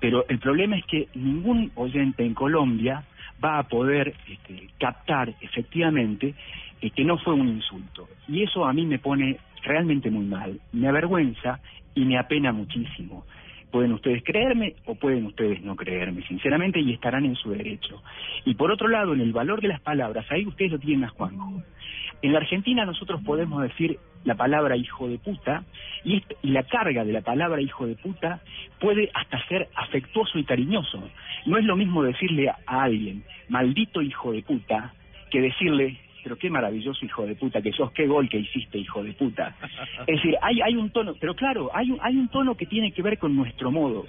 pero 0.00 0.24
el 0.28 0.38
problema 0.38 0.76
es 0.76 0.84
que 0.86 1.08
ningún 1.14 1.72
oyente 1.74 2.24
en 2.24 2.34
Colombia 2.34 3.04
va 3.42 3.58
a 3.58 3.62
poder 3.64 4.14
este, 4.28 4.68
captar 4.78 5.34
efectivamente 5.40 6.34
eh, 6.80 6.90
que 6.90 7.04
no 7.04 7.18
fue 7.18 7.34
un 7.34 7.48
insulto. 7.48 8.08
Y 8.28 8.42
eso 8.42 8.64
a 8.64 8.72
mí 8.72 8.86
me 8.86 8.98
pone 8.98 9.38
realmente 9.62 10.10
muy 10.10 10.24
mal, 10.24 10.60
me 10.72 10.88
avergüenza 10.88 11.60
y 11.94 12.04
me 12.04 12.18
apena 12.18 12.52
muchísimo. 12.52 13.24
Pueden 13.70 13.92
ustedes 13.92 14.22
creerme 14.24 14.76
o 14.86 14.94
pueden 14.94 15.26
ustedes 15.26 15.60
no 15.62 15.76
creerme, 15.76 16.22
sinceramente, 16.26 16.80
y 16.80 16.92
estarán 16.92 17.26
en 17.26 17.34
su 17.34 17.50
derecho. 17.50 18.02
Y 18.46 18.54
por 18.54 18.70
otro 18.70 18.88
lado, 18.88 19.12
en 19.12 19.20
el 19.20 19.32
valor 19.32 19.60
de 19.60 19.68
las 19.68 19.80
palabras, 19.80 20.24
ahí 20.30 20.46
ustedes 20.46 20.72
lo 20.72 20.78
tienen 20.78 21.04
a 21.04 21.08
Juanjo. 21.08 21.62
En 22.22 22.32
la 22.32 22.38
Argentina 22.38 22.86
nosotros 22.86 23.20
podemos 23.22 23.62
decir 23.62 23.98
la 24.24 24.34
palabra 24.34 24.76
hijo 24.76 25.08
de 25.08 25.18
puta 25.18 25.64
y, 26.04 26.16
est- 26.16 26.32
y 26.42 26.50
la 26.50 26.62
carga 26.64 27.04
de 27.04 27.12
la 27.12 27.20
palabra 27.22 27.60
hijo 27.60 27.86
de 27.86 27.94
puta 27.94 28.40
puede 28.80 29.10
hasta 29.14 29.42
ser 29.48 29.68
afectuoso 29.74 30.38
y 30.38 30.44
cariñoso. 30.44 31.02
No 31.46 31.56
es 31.58 31.64
lo 31.64 31.76
mismo 31.76 32.02
decirle 32.02 32.48
a, 32.48 32.58
a 32.66 32.82
alguien 32.84 33.22
maldito 33.48 34.02
hijo 34.02 34.32
de 34.32 34.42
puta 34.42 34.92
que 35.30 35.40
decirle 35.40 35.98
pero 36.24 36.36
qué 36.36 36.50
maravilloso 36.50 37.06
hijo 37.06 37.24
de 37.26 37.36
puta 37.36 37.62
que 37.62 37.72
sos, 37.72 37.90
qué 37.92 38.06
gol 38.06 38.28
que 38.28 38.38
hiciste 38.38 38.76
hijo 38.76 39.02
de 39.02 39.12
puta. 39.14 39.56
Es 40.06 40.16
decir, 40.16 40.36
hay, 40.42 40.60
hay 40.60 40.74
un 40.74 40.90
tono, 40.90 41.14
pero 41.18 41.34
claro, 41.34 41.70
hay 41.72 41.90
un, 41.90 41.98
hay 42.02 42.16
un 42.16 42.28
tono 42.28 42.54
que 42.54 42.66
tiene 42.66 42.92
que 42.92 43.00
ver 43.02 43.18
con 43.18 43.34
nuestro 43.34 43.70
modo. 43.70 44.04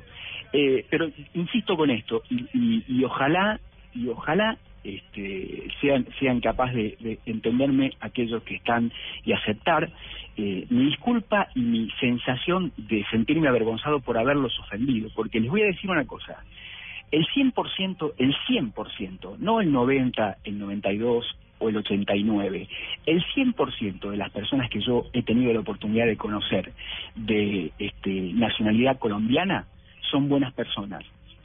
Eh, 0.52 0.86
pero 0.90 1.08
insisto 1.36 1.78
con 1.78 1.90
esto, 1.92 2.24
y, 2.30 2.46
y, 2.54 2.84
y 2.88 3.04
ojalá, 3.06 3.60
y 3.94 4.08
ojalá 4.10 4.58
este, 4.84 5.68
sean, 5.82 6.08
sean 6.20 6.40
capaces 6.40 6.76
de, 6.76 6.98
de 7.00 7.20
entenderme 7.26 7.94
aquellos 8.00 8.44
que 8.44 8.56
están 8.56 8.92
y 9.26 9.34
aceptar 9.34 9.90
eh, 10.38 10.66
mi 10.70 10.86
disculpa 10.86 11.50
y 11.54 11.60
mi 11.60 11.90
sensación 12.00 12.72
de 12.78 13.06
sentirme 13.12 13.50
avergonzado 13.50 14.00
por 14.00 14.18
haberlos 14.18 14.58
ofendido. 14.60 15.10
Porque 15.14 15.40
les 15.40 15.50
voy 15.50 15.64
a 15.64 15.66
decir 15.66 15.90
una 15.90 16.06
cosa, 16.06 16.44
el 17.12 17.28
100%, 17.28 18.14
el 18.18 18.34
100%, 18.48 19.38
no 19.40 19.62
el 19.62 19.72
90, 19.72 20.38
el 20.44 20.60
92 20.60 21.38
o 21.60 21.70
el 21.70 21.78
89, 21.78 22.68
el 23.06 23.24
100% 23.36 24.10
de 24.12 24.18
las 24.18 24.32
personas 24.32 24.70
que 24.70 24.80
yo 24.80 25.08
he 25.12 25.24
tenido 25.24 25.52
la 25.52 25.60
oportunidad 25.60 26.06
de 26.06 26.16
conocer 26.16 26.72
de 27.16 27.74
este, 27.78 28.32
nacionalidad 28.34 28.98
colombiana 28.98 29.68
son 30.10 30.30
buenas 30.30 30.54
personas, 30.54 31.04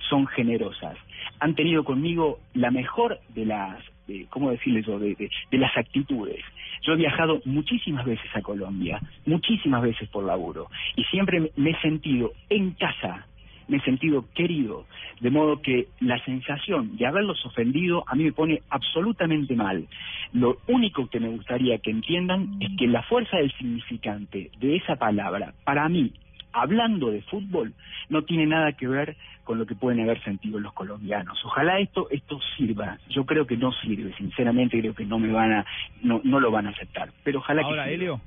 son 0.08 0.26
generosas, 0.26 0.96
han 1.40 1.54
tenido 1.54 1.84
conmigo 1.84 2.38
la 2.54 2.70
mejor 2.70 3.18
de 3.34 3.46
las, 3.46 3.78
de, 4.06 4.26
¿cómo 4.30 4.50
decirle 4.50 4.82
yo?, 4.82 4.98
de, 4.98 5.14
de, 5.14 5.58
las 5.58 5.76
actitudes. 5.76 6.44
Yo 6.82 6.92
he 6.92 6.96
viajado 6.96 7.40
muchísimas 7.44 8.04
veces 8.04 8.30
a 8.34 8.42
Colombia, 8.42 9.00
muchísimas 9.26 9.82
veces 9.82 10.08
por 10.08 10.24
laburo, 10.24 10.68
y 10.96 11.04
siempre 11.04 11.50
me 11.56 11.70
he 11.70 11.80
sentido 11.80 12.32
en 12.50 12.72
casa, 12.72 13.26
me 13.68 13.78
he 13.78 13.80
sentido 13.80 14.26
querido, 14.34 14.86
de 15.20 15.30
modo 15.30 15.62
que 15.62 15.86
la 16.00 16.22
sensación 16.24 16.96
de 16.96 17.06
haberlos 17.06 17.44
ofendido 17.46 18.04
a 18.06 18.14
mí 18.14 18.24
me 18.24 18.32
pone 18.32 18.60
absolutamente 18.68 19.56
mal. 19.56 19.86
Lo 20.32 20.58
único 20.66 21.08
que 21.08 21.20
me 21.20 21.28
gustaría 21.28 21.78
que 21.78 21.90
entiendan 21.90 22.58
es 22.60 22.70
que 22.76 22.86
la 22.86 23.02
fuerza 23.04 23.38
del 23.38 23.52
significante 23.52 24.50
de 24.58 24.76
esa 24.76 24.96
palabra, 24.96 25.54
para 25.64 25.88
mí, 25.88 26.12
hablando 26.54 27.10
de 27.10 27.20
fútbol, 27.22 27.74
no 28.08 28.22
tiene 28.22 28.46
nada 28.46 28.72
que 28.72 28.88
ver 28.88 29.16
con 29.44 29.58
lo 29.58 29.66
que 29.66 29.74
pueden 29.74 30.00
haber 30.00 30.22
sentido 30.22 30.58
los 30.58 30.72
colombianos. 30.72 31.38
Ojalá 31.44 31.78
esto 31.78 32.08
esto 32.10 32.38
sirva. 32.56 32.98
Yo 33.10 33.26
creo 33.26 33.46
que 33.46 33.56
no 33.58 33.72
sirve, 33.72 34.14
sinceramente 34.16 34.78
creo 34.80 34.94
que 34.94 35.04
no 35.04 35.18
me 35.18 35.30
van 35.32 35.52
a 35.52 35.66
no 36.02 36.20
no 36.24 36.40
lo 36.40 36.50
van 36.50 36.66
a 36.66 36.70
aceptar, 36.70 37.10
pero 37.24 37.40
ojalá 37.40 37.62
Ahora, 37.62 37.84
que 37.84 37.90
sirva. 37.90 38.02
Helio, 38.04 38.20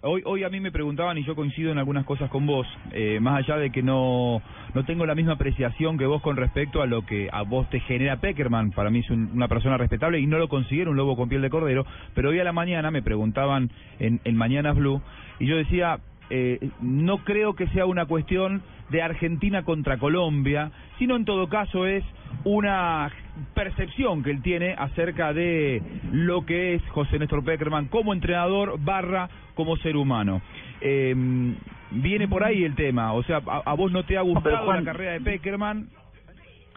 hoy 0.00 0.22
hoy 0.24 0.44
a 0.44 0.48
mí 0.48 0.60
me 0.60 0.70
preguntaban 0.72 1.18
y 1.18 1.24
yo 1.24 1.34
coincido 1.34 1.70
en 1.72 1.78
algunas 1.78 2.04
cosas 2.06 2.30
con 2.30 2.46
vos, 2.46 2.66
eh, 2.92 3.18
más 3.20 3.38
allá 3.38 3.58
de 3.58 3.70
que 3.70 3.82
no 3.82 4.40
no 4.74 4.84
tengo 4.84 5.04
la 5.06 5.14
misma 5.14 5.32
apreciación 5.34 5.98
que 5.98 6.06
vos 6.06 6.22
con 6.22 6.36
respecto 6.36 6.80
a 6.82 6.86
lo 6.86 7.02
que 7.04 7.28
a 7.30 7.42
vos 7.42 7.68
te 7.70 7.80
genera 7.80 8.16
Peckerman, 8.16 8.70
para 8.70 8.88
mí 8.90 9.00
es 9.00 9.10
un- 9.10 9.30
una 9.34 9.48
persona 9.48 9.76
respetable 9.76 10.18
y 10.18 10.26
no 10.26 10.38
lo 10.38 10.48
considero 10.48 10.90
un 10.90 10.96
lobo 10.96 11.14
con 11.16 11.28
piel 11.28 11.42
de 11.42 11.50
cordero, 11.50 11.84
pero 12.14 12.30
hoy 12.30 12.38
a 12.38 12.44
la 12.44 12.52
mañana 12.52 12.90
me 12.90 13.02
preguntaban 13.02 13.70
en, 13.98 14.20
en 14.24 14.36
Mañanas 14.36 14.76
Blue 14.76 15.00
y 15.40 15.46
yo 15.46 15.56
decía, 15.56 15.98
eh, 16.30 16.70
no 16.80 17.18
creo 17.18 17.54
que 17.54 17.66
sea 17.68 17.86
una 17.86 18.06
cuestión 18.06 18.62
de 18.90 19.02
Argentina 19.02 19.62
contra 19.64 19.98
Colombia, 19.98 20.70
sino 20.98 21.16
en 21.16 21.24
todo 21.24 21.48
caso 21.48 21.86
es 21.86 22.04
una 22.44 23.10
percepción 23.54 24.22
que 24.22 24.30
él 24.30 24.42
tiene 24.42 24.74
acerca 24.76 25.32
de 25.32 25.82
lo 26.12 26.44
que 26.44 26.74
es 26.74 26.82
José 26.88 27.18
Néstor 27.18 27.44
Peckerman 27.44 27.86
como 27.86 28.12
entrenador 28.12 28.76
barra 28.82 29.28
como 29.54 29.76
ser 29.78 29.96
humano. 29.96 30.42
Eh, 30.80 31.14
viene 31.90 32.28
por 32.28 32.44
ahí 32.44 32.64
el 32.64 32.74
tema, 32.74 33.12
o 33.12 33.22
sea, 33.22 33.40
a, 33.46 33.62
a 33.70 33.74
vos 33.74 33.90
no 33.92 34.04
te 34.04 34.16
ha 34.18 34.22
gustado 34.22 34.64
Juan- 34.64 34.84
la 34.84 34.92
carrera 34.92 35.12
de 35.12 35.20
Peckerman 35.20 35.88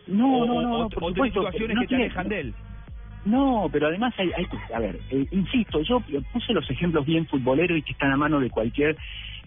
No, 0.07 0.37
o, 0.39 0.45
no, 0.45 0.53
no, 0.53 0.59
o- 0.59 0.61
no, 0.61 0.85
o 0.85 0.89
por 0.89 1.13
tenés 1.13 1.31
supuesto, 1.33 1.39
situaciones 1.41 1.75
no 1.75 1.81
que 1.81 1.87
te 1.87 1.95
alejan 1.95 2.29
de 2.29 2.39
él. 2.39 2.53
No, 3.25 3.67
pero 3.71 3.87
además 3.87 4.13
hay, 4.17 4.31
hay 4.37 4.45
que, 4.45 4.73
a 4.73 4.79
ver, 4.79 4.97
eh, 5.11 5.25
insisto, 5.31 5.81
yo 5.81 6.01
puse 6.31 6.53
los 6.53 6.69
ejemplos 6.69 7.05
bien 7.05 7.25
futboleros 7.27 7.77
y 7.77 7.81
que 7.81 7.91
están 7.91 8.11
a 8.11 8.17
mano 8.17 8.39
de 8.39 8.49
cualquier 8.49 8.95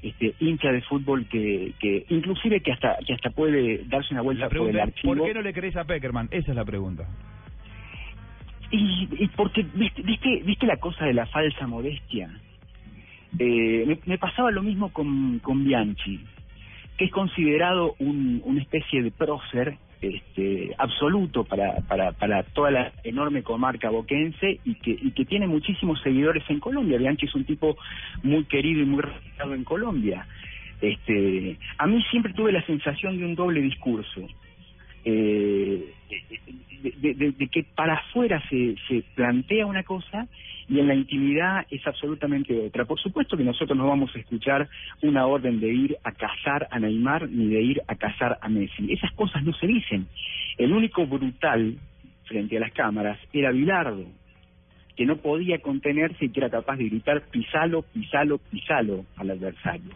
este, 0.02 0.34
hincha 0.40 0.72
de 0.72 0.80
fútbol 0.82 1.26
que, 1.26 1.74
que 1.78 2.06
inclusive 2.08 2.60
que 2.60 2.72
hasta 2.72 2.96
que 3.06 3.14
hasta 3.14 3.30
puede 3.30 3.84
darse 3.84 4.14
una 4.14 4.22
vuelta 4.22 4.48
por 4.48 4.70
el 4.70 4.80
archivo. 4.80 5.14
¿por 5.14 5.26
qué 5.26 5.34
no 5.34 5.42
le 5.42 5.52
crees 5.52 5.76
a 5.76 5.84
Peckerman? 5.84 6.28
Esa 6.30 6.50
es 6.52 6.56
la 6.56 6.64
pregunta. 6.64 7.06
Y, 8.70 9.08
y 9.12 9.28
porque, 9.28 9.66
¿viste, 9.74 10.02
viste, 10.02 10.42
¿viste 10.44 10.66
la 10.66 10.76
cosa 10.76 11.04
de 11.04 11.12
la 11.12 11.26
falsa 11.26 11.66
modestia? 11.66 12.30
Eh, 13.38 13.84
me, 13.86 13.98
me 14.06 14.18
pasaba 14.18 14.50
lo 14.50 14.62
mismo 14.62 14.92
con, 14.92 15.40
con 15.40 15.64
Bianchi, 15.64 16.20
que 16.96 17.06
es 17.06 17.10
considerado 17.10 17.94
un, 17.98 18.40
una 18.44 18.60
especie 18.60 19.02
de 19.02 19.10
prócer 19.10 19.76
este, 20.00 20.74
absoluto 20.78 21.44
para, 21.44 21.76
para, 21.88 22.12
para 22.12 22.42
toda 22.42 22.70
la 22.70 22.92
enorme 23.04 23.42
comarca 23.42 23.90
boquense 23.90 24.60
y 24.64 24.74
que, 24.76 24.90
y 24.90 25.10
que 25.12 25.24
tiene 25.24 25.46
muchísimos 25.46 26.00
seguidores 26.02 26.42
en 26.48 26.60
Colombia. 26.60 26.98
Bianchi 26.98 27.26
es 27.26 27.34
un 27.34 27.44
tipo 27.44 27.76
muy 28.22 28.44
querido 28.44 28.82
y 28.82 28.86
muy 28.86 29.02
respetado 29.02 29.54
en 29.54 29.64
Colombia. 29.64 30.26
Este, 30.80 31.58
a 31.76 31.86
mí 31.86 32.02
siempre 32.10 32.32
tuve 32.32 32.52
la 32.52 32.64
sensación 32.64 33.18
de 33.18 33.24
un 33.26 33.34
doble 33.34 33.60
discurso. 33.60 34.26
Eh, 35.04 35.92
de, 36.82 37.14
de- 37.14 37.32
de- 37.32 37.48
que 37.48 37.64
para 37.74 37.94
afuera 37.94 38.42
se, 38.48 38.74
se 38.88 39.02
plantea 39.14 39.66
una 39.66 39.82
cosa 39.82 40.26
y 40.68 40.78
en 40.78 40.86
la 40.88 40.94
intimidad 40.94 41.66
es 41.70 41.84
absolutamente 41.86 42.56
otra. 42.66 42.84
Por 42.84 43.00
supuesto 43.00 43.36
que 43.36 43.44
nosotros 43.44 43.76
no 43.76 43.86
vamos 43.88 44.14
a 44.14 44.18
escuchar 44.18 44.68
una 45.02 45.26
orden 45.26 45.60
de 45.60 45.68
ir 45.68 45.96
a 46.04 46.12
cazar 46.12 46.68
a 46.70 46.78
Neymar 46.78 47.28
ni 47.28 47.48
de 47.48 47.60
ir 47.62 47.82
a 47.88 47.96
cazar 47.96 48.38
a 48.40 48.48
Messi. 48.48 48.92
Esas 48.92 49.12
cosas 49.12 49.42
no 49.44 49.52
se 49.54 49.66
dicen. 49.66 50.06
El 50.58 50.72
único 50.72 51.06
brutal 51.06 51.76
frente 52.24 52.56
a 52.56 52.60
las 52.60 52.72
cámaras 52.72 53.18
era 53.32 53.50
Bilardo, 53.50 54.06
que 54.96 55.06
no 55.06 55.16
podía 55.16 55.58
contenerse 55.58 56.26
y 56.26 56.28
que 56.28 56.40
era 56.40 56.50
capaz 56.50 56.76
de 56.76 56.84
gritar 56.88 57.22
pisalo, 57.30 57.82
pisalo, 57.82 58.38
pisalo 58.38 59.04
al 59.16 59.30
adversario. 59.30 59.90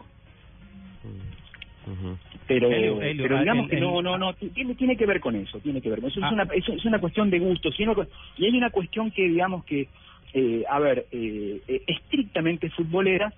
Pero, 2.47 2.71
Helio, 2.71 3.01
Helio, 3.01 3.23
pero 3.23 3.37
ah, 3.37 3.39
digamos 3.41 3.69
que 3.69 3.79
no, 3.79 4.01
no, 4.01 4.17
no, 4.17 4.33
tiene, 4.33 4.75
tiene 4.75 4.95
que 4.97 5.05
ver 5.05 5.19
con 5.19 5.35
eso, 5.35 5.59
tiene 5.59 5.81
que 5.81 5.89
ver 5.89 5.99
con 6.01 6.09
eso. 6.09 6.19
Es, 6.19 6.25
Ah. 6.25 6.33
una, 6.33 6.43
es, 6.53 6.67
es 6.69 6.85
una 6.85 6.99
cuestión 6.99 7.29
de 7.29 7.39
gustos. 7.39 7.73
Y, 7.79 7.83
hay 7.83 7.87
una 7.89 7.95
cu- 7.95 8.07
y 8.37 8.45
hay 8.45 8.57
una 8.57 8.69
cuestión 8.69 9.11
que, 9.11 9.27
digamos 9.27 9.65
que, 9.65 9.87
eh, 10.33 10.63
a 10.69 10.79
ver, 10.79 11.05
eh, 11.11 11.59
eh, 11.67 11.81
estrictamente 11.87 12.69
futbolera, 12.69 13.33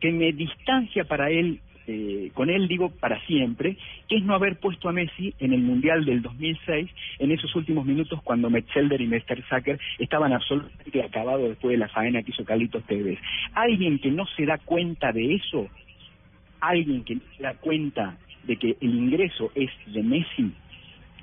que 0.00 0.10
me 0.12 0.32
distancia 0.32 1.04
para 1.04 1.30
él, 1.30 1.60
eh, 1.86 2.30
con 2.34 2.48
él 2.50 2.66
digo 2.68 2.90
para 2.90 3.20
siempre, 3.26 3.76
que 4.08 4.16
es 4.16 4.22
no 4.24 4.34
haber 4.34 4.58
puesto 4.58 4.88
a 4.88 4.92
Messi 4.92 5.34
en 5.38 5.52
el 5.52 5.60
Mundial 5.60 6.04
del 6.04 6.22
2006, 6.22 6.90
en 7.18 7.30
esos 7.30 7.54
últimos 7.56 7.84
minutos 7.86 8.20
cuando 8.22 8.50
Metzelder 8.50 9.00
y 9.00 9.06
Mertesacker 9.06 9.78
estaban 9.98 10.32
absolutamente 10.32 11.02
acabados 11.02 11.48
después 11.48 11.72
de 11.72 11.78
la 11.78 11.88
faena 11.88 12.22
que 12.22 12.30
hizo 12.30 12.44
Carlitos 12.44 12.84
Tevez. 12.84 13.18
Alguien 13.52 13.98
que 13.98 14.10
no 14.10 14.26
se 14.36 14.46
da 14.46 14.58
cuenta 14.58 15.12
de 15.12 15.34
eso, 15.34 15.68
alguien 16.68 17.04
que 17.04 17.16
no 17.16 17.20
se 17.36 17.42
da 17.42 17.54
cuenta 17.54 18.16
de 18.44 18.56
que 18.56 18.76
el 18.80 18.94
ingreso 18.94 19.50
es 19.54 19.70
de 19.86 20.02
Messi, 20.02 20.52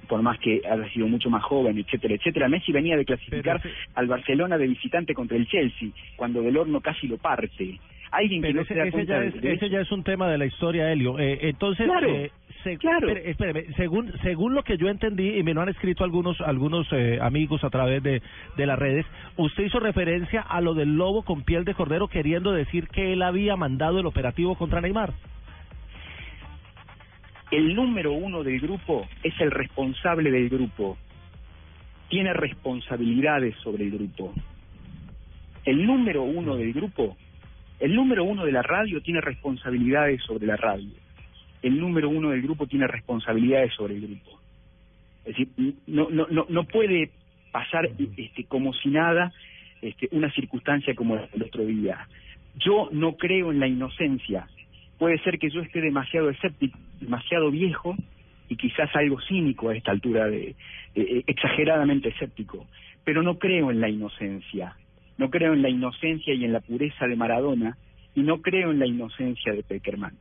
por 0.07 0.21
más 0.21 0.39
que 0.39 0.61
haya 0.69 0.89
sido 0.91 1.07
mucho 1.07 1.29
más 1.29 1.43
joven, 1.43 1.77
etcétera, 1.77 2.15
etcétera. 2.15 2.49
Messi 2.49 2.71
venía 2.71 2.97
de 2.97 3.05
clasificar 3.05 3.61
al 3.95 4.07
Barcelona 4.07 4.57
de 4.57 4.67
visitante 4.67 5.13
contra 5.13 5.37
el 5.37 5.47
Chelsea, 5.47 5.89
cuando 6.15 6.41
del 6.41 6.57
horno 6.57 6.81
casi 6.81 7.07
lo 7.07 7.17
parte. 7.17 7.79
Alguien 8.11 8.41
que 8.41 8.47
Pero 8.47 8.55
no 8.55 8.61
ese, 8.63 8.73
se 8.73 8.79
da 8.79 8.83
ese 8.83 8.91
cuenta 8.91 9.13
ya 9.13 9.19
de, 9.21 9.27
es, 9.27 9.41
de 9.41 9.53
ese 9.53 9.69
ya 9.69 9.79
es 9.79 9.91
un 9.91 10.03
tema 10.03 10.29
de 10.29 10.37
la 10.37 10.45
historia, 10.45 10.91
Helio. 10.91 11.17
Eh, 11.17 11.39
entonces, 11.43 11.85
Claro, 11.85 12.09
eh, 12.09 12.31
se- 12.63 12.77
claro. 12.77 13.09
espéreme, 13.09 13.65
según 13.75 14.11
según 14.21 14.53
lo 14.53 14.63
que 14.63 14.77
yo 14.77 14.87
entendí 14.89 15.37
y 15.37 15.43
me 15.43 15.53
lo 15.53 15.61
han 15.61 15.69
escrito 15.69 16.03
algunos 16.03 16.39
algunos 16.41 16.87
eh, 16.91 17.19
amigos 17.21 17.63
a 17.63 17.69
través 17.69 18.01
de, 18.03 18.21
de 18.57 18.65
las 18.65 18.77
redes, 18.79 19.05
usted 19.37 19.63
hizo 19.65 19.79
referencia 19.79 20.41
a 20.41 20.61
lo 20.61 20.73
del 20.73 20.95
lobo 20.95 21.23
con 21.23 21.43
piel 21.43 21.65
de 21.65 21.73
cordero 21.73 22.07
queriendo 22.07 22.51
decir 22.51 22.87
que 22.87 23.13
él 23.13 23.21
había 23.23 23.55
mandado 23.55 23.99
el 23.99 24.05
operativo 24.05 24.55
contra 24.55 24.81
Neymar. 24.81 25.13
el 27.51 27.75
número 27.75 28.13
uno 28.13 28.43
del 28.43 28.59
grupo 28.59 29.07
es 29.23 29.33
el 29.41 29.51
responsable 29.51 30.31
del 30.31 30.47
grupo. 30.49 30.97
Tiene 32.07 32.33
responsabilidades 32.33 33.55
sobre 33.57 33.83
el 33.85 33.91
grupo. 33.91 34.33
El 35.65 35.85
número 35.85 36.23
uno 36.23 36.55
del 36.55 36.73
grupo, 36.73 37.17
el 37.79 37.93
número 37.95 38.23
uno 38.23 38.45
de 38.45 38.51
la 38.51 38.61
radio 38.61 39.01
tiene 39.01 39.21
responsabilidades 39.21 40.21
sobre 40.23 40.45
la 40.47 40.55
radio. 40.55 40.89
El 41.61 41.79
número 41.79 42.09
uno 42.09 42.31
del 42.31 42.41
grupo 42.41 42.67
tiene 42.67 42.87
responsabilidades 42.87 43.73
sobre 43.73 43.95
el 43.95 44.01
grupo. 44.01 44.39
Es 45.25 45.37
decir, 45.37 45.75
no, 45.87 46.09
no, 46.09 46.27
no, 46.29 46.45
no 46.49 46.63
puede 46.63 47.11
pasar 47.51 47.89
este, 48.17 48.45
como 48.45 48.73
si 48.73 48.89
nada 48.89 49.31
este, 49.81 50.09
una 50.11 50.31
circunstancia 50.31 50.95
como 50.95 51.15
la 51.15 51.27
del 51.27 51.43
otro 51.43 51.65
día. 51.65 52.07
Yo 52.57 52.89
no 52.91 53.15
creo 53.15 53.51
en 53.51 53.59
la 53.59 53.67
inocencia. 53.67 54.47
Puede 54.97 55.17
ser 55.19 55.39
que 55.39 55.49
yo 55.49 55.61
esté 55.61 55.81
demasiado 55.81 56.29
escéptico, 56.29 56.77
demasiado 56.99 57.49
viejo 57.49 57.95
y 58.49 58.55
quizás 58.57 58.89
algo 58.95 59.19
cínico 59.21 59.69
a 59.69 59.75
esta 59.75 59.91
altura, 59.91 60.27
de, 60.27 60.55
eh, 60.95 61.23
exageradamente 61.27 62.09
escéptico, 62.09 62.67
pero 63.03 63.23
no 63.23 63.39
creo 63.39 63.71
en 63.71 63.79
la 63.79 63.89
inocencia. 63.89 64.75
No 65.17 65.29
creo 65.29 65.53
en 65.53 65.61
la 65.61 65.69
inocencia 65.69 66.33
y 66.33 66.43
en 66.43 66.53
la 66.53 66.59
pureza 66.59 67.07
de 67.07 67.15
Maradona 67.15 67.77
y 68.13 68.21
no 68.21 68.41
creo 68.41 68.71
en 68.71 68.79
la 68.79 68.85
inocencia 68.87 69.53
de 69.53 69.63
Peckerman. 69.63 70.13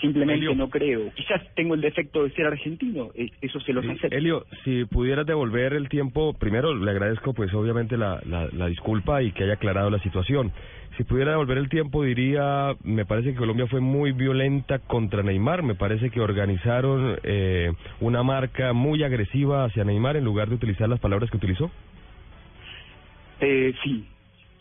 Simplemente 0.00 0.54
no 0.54 0.70
creo. 0.70 1.12
Quizás 1.14 1.42
tengo 1.54 1.74
el 1.74 1.80
defecto 1.80 2.24
de 2.24 2.30
ser 2.30 2.46
argentino, 2.46 3.10
eh, 3.14 3.28
eso 3.42 3.60
se 3.60 3.72
los 3.72 3.84
Sí, 3.84 3.90
acepto. 3.90 4.16
Elio, 4.16 4.46
si 4.64 4.84
pudieras 4.86 5.26
devolver 5.26 5.74
el 5.74 5.88
tiempo, 5.88 6.32
primero 6.32 6.74
le 6.74 6.90
agradezco 6.90 7.34
pues 7.34 7.52
obviamente 7.52 7.96
la, 7.96 8.20
la, 8.24 8.48
la 8.52 8.66
disculpa 8.68 9.22
y 9.22 9.32
que 9.32 9.44
haya 9.44 9.54
aclarado 9.54 9.90
la 9.90 9.98
situación. 9.98 10.52
Si 10.96 11.04
pudiera 11.04 11.32
devolver 11.32 11.58
el 11.58 11.68
tiempo 11.68 12.02
diría, 12.04 12.74
me 12.82 13.04
parece 13.04 13.32
que 13.32 13.36
Colombia 13.36 13.66
fue 13.66 13.80
muy 13.80 14.12
violenta 14.12 14.78
contra 14.78 15.22
Neymar, 15.22 15.62
me 15.62 15.74
parece 15.74 16.08
que 16.08 16.20
organizaron 16.22 17.18
eh, 17.22 17.70
una 18.00 18.22
marca 18.22 18.72
muy 18.72 19.02
agresiva 19.02 19.64
hacia 19.66 19.84
Neymar 19.84 20.16
en 20.16 20.24
lugar 20.24 20.48
de 20.48 20.54
utilizar 20.54 20.88
las 20.88 21.00
palabras 21.00 21.30
que 21.30 21.36
utilizó. 21.36 21.70
Eh, 23.40 23.74
sí, 23.84 24.06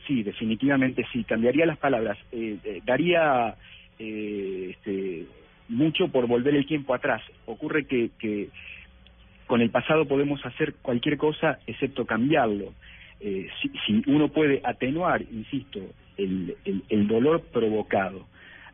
sí, 0.08 0.24
definitivamente 0.24 1.06
sí. 1.12 1.24
Cambiaría 1.24 1.66
las 1.66 1.78
palabras. 1.78 2.18
Eh, 2.32 2.58
eh, 2.64 2.82
daría 2.86 3.56
eh, 4.00 4.72
este, 4.72 5.26
mucho 5.70 6.08
por 6.10 6.28
volver 6.28 6.56
el 6.56 6.66
tiempo 6.66 6.94
atrás. 6.94 7.22
Ocurre 7.46 7.86
que, 7.86 8.12
que 8.20 8.50
con 9.48 9.62
el 9.62 9.70
pasado 9.70 10.06
podemos 10.06 10.46
hacer 10.46 10.76
cualquier 10.82 11.18
cosa 11.18 11.60
excepto 11.68 12.06
cambiarlo. 12.06 12.74
Eh, 13.20 13.48
si, 13.62 13.72
si 13.86 14.04
uno 14.08 14.30
puede 14.30 14.62
atenuar, 14.64 15.22
insisto, 15.22 15.80
el, 16.18 16.56
el, 16.66 16.84
el 16.90 17.08
dolor 17.08 17.42
provocado 17.52 18.26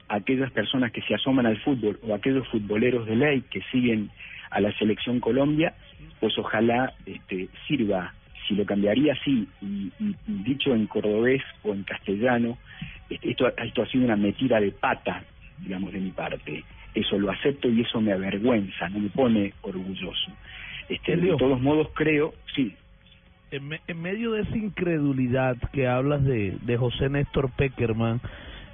a 0.07 0.15
aquellas 0.15 0.51
personas 0.51 0.91
que 0.91 1.01
se 1.01 1.15
asoman 1.15 1.45
al 1.45 1.57
fútbol 1.61 2.00
o 2.03 2.13
a 2.13 2.17
aquellos 2.17 2.47
futboleros 2.50 3.05
de 3.05 3.15
ley 3.15 3.41
que 3.50 3.61
siguen 3.71 4.09
a 4.50 4.59
la 4.59 4.71
selección 4.77 5.19
Colombia, 5.19 5.73
pues 6.19 6.38
ojalá 6.38 6.93
este, 7.05 7.47
sirva. 7.67 8.13
Si 8.51 8.58
lo 8.58 8.65
cambiaría 8.65 9.13
así, 9.13 9.48
y, 9.62 9.65
y- 9.98 10.15
y 10.27 10.43
dicho 10.43 10.75
en 10.75 10.86
cordobés 10.88 11.41
o 11.63 11.74
en 11.74 11.84
castellano, 11.84 12.58
este, 13.10 13.29
esto, 13.31 13.48
esto 13.58 13.84
ha 13.84 13.88
sido 13.88 14.03
una 14.03 14.17
metida 14.17 14.60
de 14.60 14.72
pata, 14.74 15.24
digamos, 15.60 15.93
de 15.93 16.00
mi 16.01 16.12
parte. 16.12 16.65
Eso 16.93 17.17
lo 17.17 17.31
acepto 17.31 17.70
y 17.70 17.79
eso 17.79 18.01
me 18.01 18.12
avergüenza, 18.12 18.89
no 18.89 19.00
me 19.00 19.10
pone 19.10 19.53
orgulloso. 19.62 20.31
Este, 20.89 21.15
de 21.15 21.38
todos 21.38 21.62
modos 21.62 21.88
creo, 21.96 22.34
sí, 22.53 22.75
En, 23.51 23.70
me- 23.70 23.79
en 23.88 24.01
medio 24.01 24.31
de 24.34 24.41
esa 24.41 24.58
incredulidad 24.58 25.55
que 25.72 25.88
hablas 25.88 26.25
de, 26.25 26.58
de 26.62 26.75
José 26.77 27.08
Néstor 27.10 27.51
Peckerman, 27.55 28.20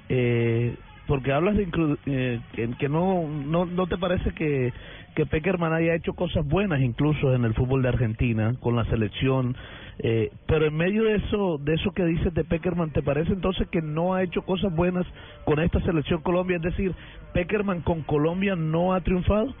eh, 0.08 0.74
porque 1.08 1.32
hablas 1.32 1.56
de 1.56 1.66
incru- 1.68 1.98
eh, 2.06 2.40
que 2.78 2.88
no, 2.88 3.28
no 3.28 3.66
no 3.66 3.88
te 3.88 3.98
parece 3.98 4.32
que 4.34 4.72
que 5.16 5.26
Peckerman 5.26 5.72
haya 5.72 5.96
hecho 5.96 6.14
cosas 6.14 6.46
buenas 6.46 6.80
incluso 6.82 7.34
en 7.34 7.44
el 7.44 7.54
fútbol 7.54 7.82
de 7.82 7.88
Argentina 7.90 8.54
con 8.60 8.76
la 8.76 8.84
selección 8.86 9.56
eh, 10.00 10.30
pero 10.46 10.66
en 10.66 10.76
medio 10.76 11.04
de 11.04 11.16
eso 11.16 11.58
de 11.58 11.74
eso 11.74 11.92
que 11.92 12.04
dices 12.04 12.34
de 12.34 12.44
Peckerman 12.44 12.92
te 12.92 13.02
parece 13.02 13.32
entonces 13.32 13.68
que 13.70 13.82
no 13.82 14.14
ha 14.14 14.22
hecho 14.22 14.42
cosas 14.42 14.72
buenas 14.74 15.06
con 15.44 15.60
esta 15.60 15.80
selección 15.80 16.22
Colombia 16.22 16.58
es 16.58 16.62
decir 16.62 16.94
Peckerman 17.32 17.82
con 17.82 18.02
Colombia 18.04 18.56
no 18.56 18.94
ha 18.94 19.00
triunfado 19.00 19.54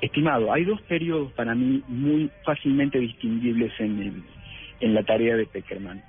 Estimado, 0.00 0.52
hay 0.52 0.64
dos 0.64 0.80
periodos 0.82 1.32
para 1.32 1.54
mí 1.54 1.82
muy 1.88 2.30
fácilmente 2.44 2.98
distinguibles 2.98 3.72
en, 3.80 3.98
el- 4.00 4.24
en 4.80 4.94
la 4.94 5.02
tarea 5.04 5.36
de 5.36 5.46
Peckerman. 5.46 6.02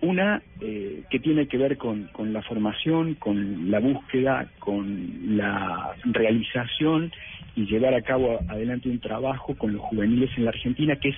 Una 0.00 0.42
eh, 0.60 1.04
que 1.10 1.18
tiene 1.18 1.48
que 1.48 1.56
ver 1.56 1.78
con, 1.78 2.08
con 2.12 2.32
la 2.32 2.42
formación, 2.42 3.14
con 3.14 3.70
la 3.70 3.80
búsqueda, 3.80 4.48
con 4.58 5.36
la 5.36 5.94
realización 6.04 7.12
y 7.54 7.66
llevar 7.66 7.94
a 7.94 8.02
cabo 8.02 8.38
adelante 8.48 8.90
un 8.90 9.00
trabajo 9.00 9.56
con 9.56 9.72
los 9.72 9.82
juveniles 9.82 10.30
en 10.36 10.44
la 10.44 10.50
Argentina 10.50 10.96
que 10.96 11.08
es 11.08 11.16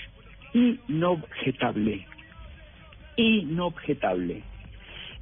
inobjetable. 0.55 2.07
Inobjetable. 3.17 4.43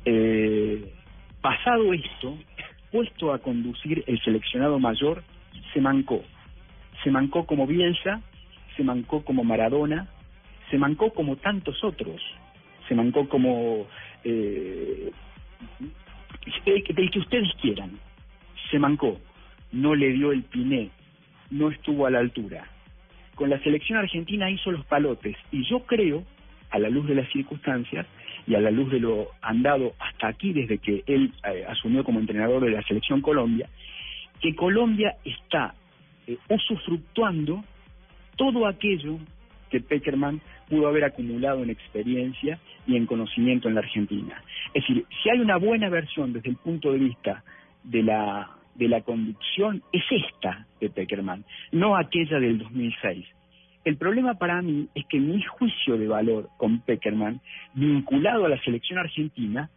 Eh, 0.04 0.92
pasado 1.40 1.92
esto, 1.94 2.38
puesto 2.92 3.32
a 3.32 3.38
conducir 3.38 4.04
el 4.06 4.20
seleccionado 4.20 4.78
mayor, 4.78 5.22
se 5.72 5.80
mancó 5.80 6.22
se 7.06 7.10
mancó 7.12 7.46
como 7.46 7.68
Bielsa, 7.68 8.20
se 8.76 8.82
mancó 8.82 9.24
como 9.24 9.44
Maradona, 9.44 10.08
se 10.70 10.76
mancó 10.76 11.12
como 11.12 11.36
tantos 11.36 11.82
otros, 11.84 12.20
se 12.88 12.94
mancó 12.94 13.28
como 13.28 13.86
eh, 14.24 15.10
del 16.64 17.10
que 17.10 17.18
ustedes 17.18 17.48
quieran, 17.60 17.98
se 18.70 18.78
mancó, 18.78 19.20
no 19.72 19.94
le 19.94 20.12
dio 20.12 20.32
el 20.32 20.42
piné, 20.44 20.90
no 21.50 21.70
estuvo 21.70 22.06
a 22.06 22.10
la 22.10 22.18
altura. 22.18 22.68
Con 23.34 23.50
la 23.50 23.58
selección 23.60 23.98
argentina 23.98 24.50
hizo 24.50 24.70
los 24.70 24.84
palotes 24.86 25.36
y 25.52 25.68
yo 25.68 25.80
creo, 25.80 26.24
a 26.70 26.78
la 26.78 26.88
luz 26.88 27.06
de 27.06 27.14
las 27.14 27.30
circunstancias 27.30 28.06
y 28.46 28.54
a 28.54 28.60
la 28.60 28.70
luz 28.70 28.90
de 28.90 29.00
lo 29.00 29.28
andado 29.42 29.94
hasta 29.98 30.28
aquí 30.28 30.52
desde 30.52 30.78
que 30.78 31.02
él 31.06 31.32
eh, 31.44 31.64
asumió 31.68 32.04
como 32.04 32.20
entrenador 32.20 32.64
de 32.64 32.70
la 32.70 32.82
selección 32.82 33.20
Colombia, 33.20 33.68
que 34.40 34.54
Colombia 34.54 35.16
está 35.24 35.74
eh, 36.26 36.36
usufructuando 36.48 37.64
todo 38.36 38.66
aquello 38.66 39.18
que 39.70 39.80
Peckerman 39.80 40.40
pudo 40.68 40.88
haber 40.88 41.04
acumulado 41.04 41.62
en 41.62 41.70
experiencia 41.70 42.58
y 42.86 42.96
en 42.96 43.06
conocimiento 43.06 43.68
en 43.68 43.74
la 43.74 43.80
Argentina. 43.80 44.42
Es 44.74 44.82
decir, 44.82 45.04
si 45.22 45.30
hay 45.30 45.40
una 45.40 45.56
buena 45.56 45.88
versión 45.88 46.32
desde 46.32 46.50
el 46.50 46.56
punto 46.56 46.92
de 46.92 46.98
vista 46.98 47.42
de 47.84 48.02
la 48.02 48.50
de 48.76 48.88
la 48.88 49.00
conducción 49.00 49.82
es 49.92 50.02
esta 50.10 50.66
de 50.80 50.90
Peckerman, 50.90 51.44
no 51.72 51.96
aquella 51.96 52.38
del 52.38 52.58
2006. 52.58 53.26
El 53.84 53.96
problema 53.96 54.34
para 54.34 54.60
mí 54.62 54.88
es 54.94 55.06
que 55.06 55.18
mi 55.18 55.42
juicio 55.42 55.96
de 55.96 56.08
valor 56.08 56.48
con 56.56 56.80
Peckerman, 56.80 57.40
vinculado 57.74 58.44
a 58.44 58.48
la 58.48 58.60
selección 58.62 58.98
argentina, 58.98 59.70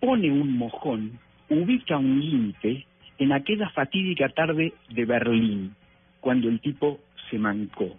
pone 0.00 0.30
un 0.30 0.58
mojón, 0.58 1.18
ubica 1.48 1.96
un 1.96 2.20
límite 2.20 2.84
en 3.18 3.32
aquella 3.32 3.70
fatídica 3.70 4.28
tarde 4.30 4.72
de 4.88 5.04
Berlín, 5.04 5.74
cuando 6.20 6.48
el 6.48 6.60
tipo 6.60 6.98
se 7.30 7.38
mancó. 7.38 7.96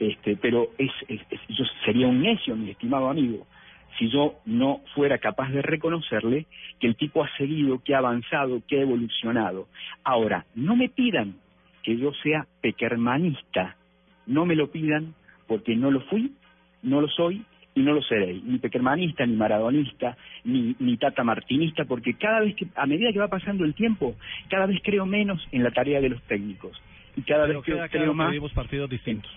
Este, 0.00 0.34
pero 0.36 0.70
es, 0.78 0.90
es- 1.08 1.20
es- 1.30 1.46
yo 1.48 1.64
sería 1.84 2.08
un 2.08 2.22
necio, 2.22 2.56
mi 2.56 2.70
estimado 2.70 3.10
amigo, 3.10 3.46
si 3.98 4.08
yo 4.10 4.36
no 4.46 4.80
fuera 4.94 5.18
capaz 5.18 5.50
de 5.50 5.60
reconocerle 5.60 6.46
que 6.80 6.86
el 6.86 6.96
tipo 6.96 7.22
ha 7.22 7.28
seguido, 7.36 7.82
que 7.84 7.94
ha 7.94 7.98
avanzado, 7.98 8.62
que 8.66 8.78
ha 8.78 8.82
evolucionado. 8.82 9.68
Ahora, 10.02 10.46
no 10.54 10.74
me 10.74 10.88
pidan 10.88 11.34
que 11.82 11.98
yo 11.98 12.12
sea 12.22 12.46
peckermanista, 12.62 13.76
no 14.26 14.46
me 14.46 14.56
lo 14.56 14.70
pidan 14.70 15.14
porque 15.46 15.76
no 15.76 15.90
lo 15.90 16.00
fui, 16.02 16.32
no 16.82 17.02
lo 17.02 17.08
soy 17.08 17.44
y 17.74 17.82
no 17.82 17.92
lo 17.92 18.00
seré, 18.02 18.40
ni 18.42 18.58
peckermanista, 18.58 19.26
ni 19.26 19.36
maradonista, 19.36 20.16
ni, 20.44 20.74
ni 20.78 20.96
tata 20.96 21.22
martinista, 21.24 21.84
porque 21.84 22.14
cada 22.14 22.40
vez 22.40 22.54
que, 22.56 22.66
a 22.74 22.86
medida 22.86 23.12
que 23.12 23.18
va 23.18 23.28
pasando 23.28 23.64
el 23.64 23.74
tiempo, 23.74 24.16
cada 24.48 24.64
vez 24.66 24.80
creo 24.82 25.04
menos 25.04 25.46
en 25.52 25.62
la 25.62 25.70
tarea 25.72 26.00
de 26.00 26.08
los 26.08 26.22
técnicos 26.22 26.80
y 27.16 27.22
cada 27.22 27.46
Pero 27.46 27.58
vez 27.60 27.64
creo, 27.66 27.76
queda 27.76 27.88
creo 27.88 28.14
más 28.14 28.52
partidos 28.54 28.88
distintos. 28.88 29.30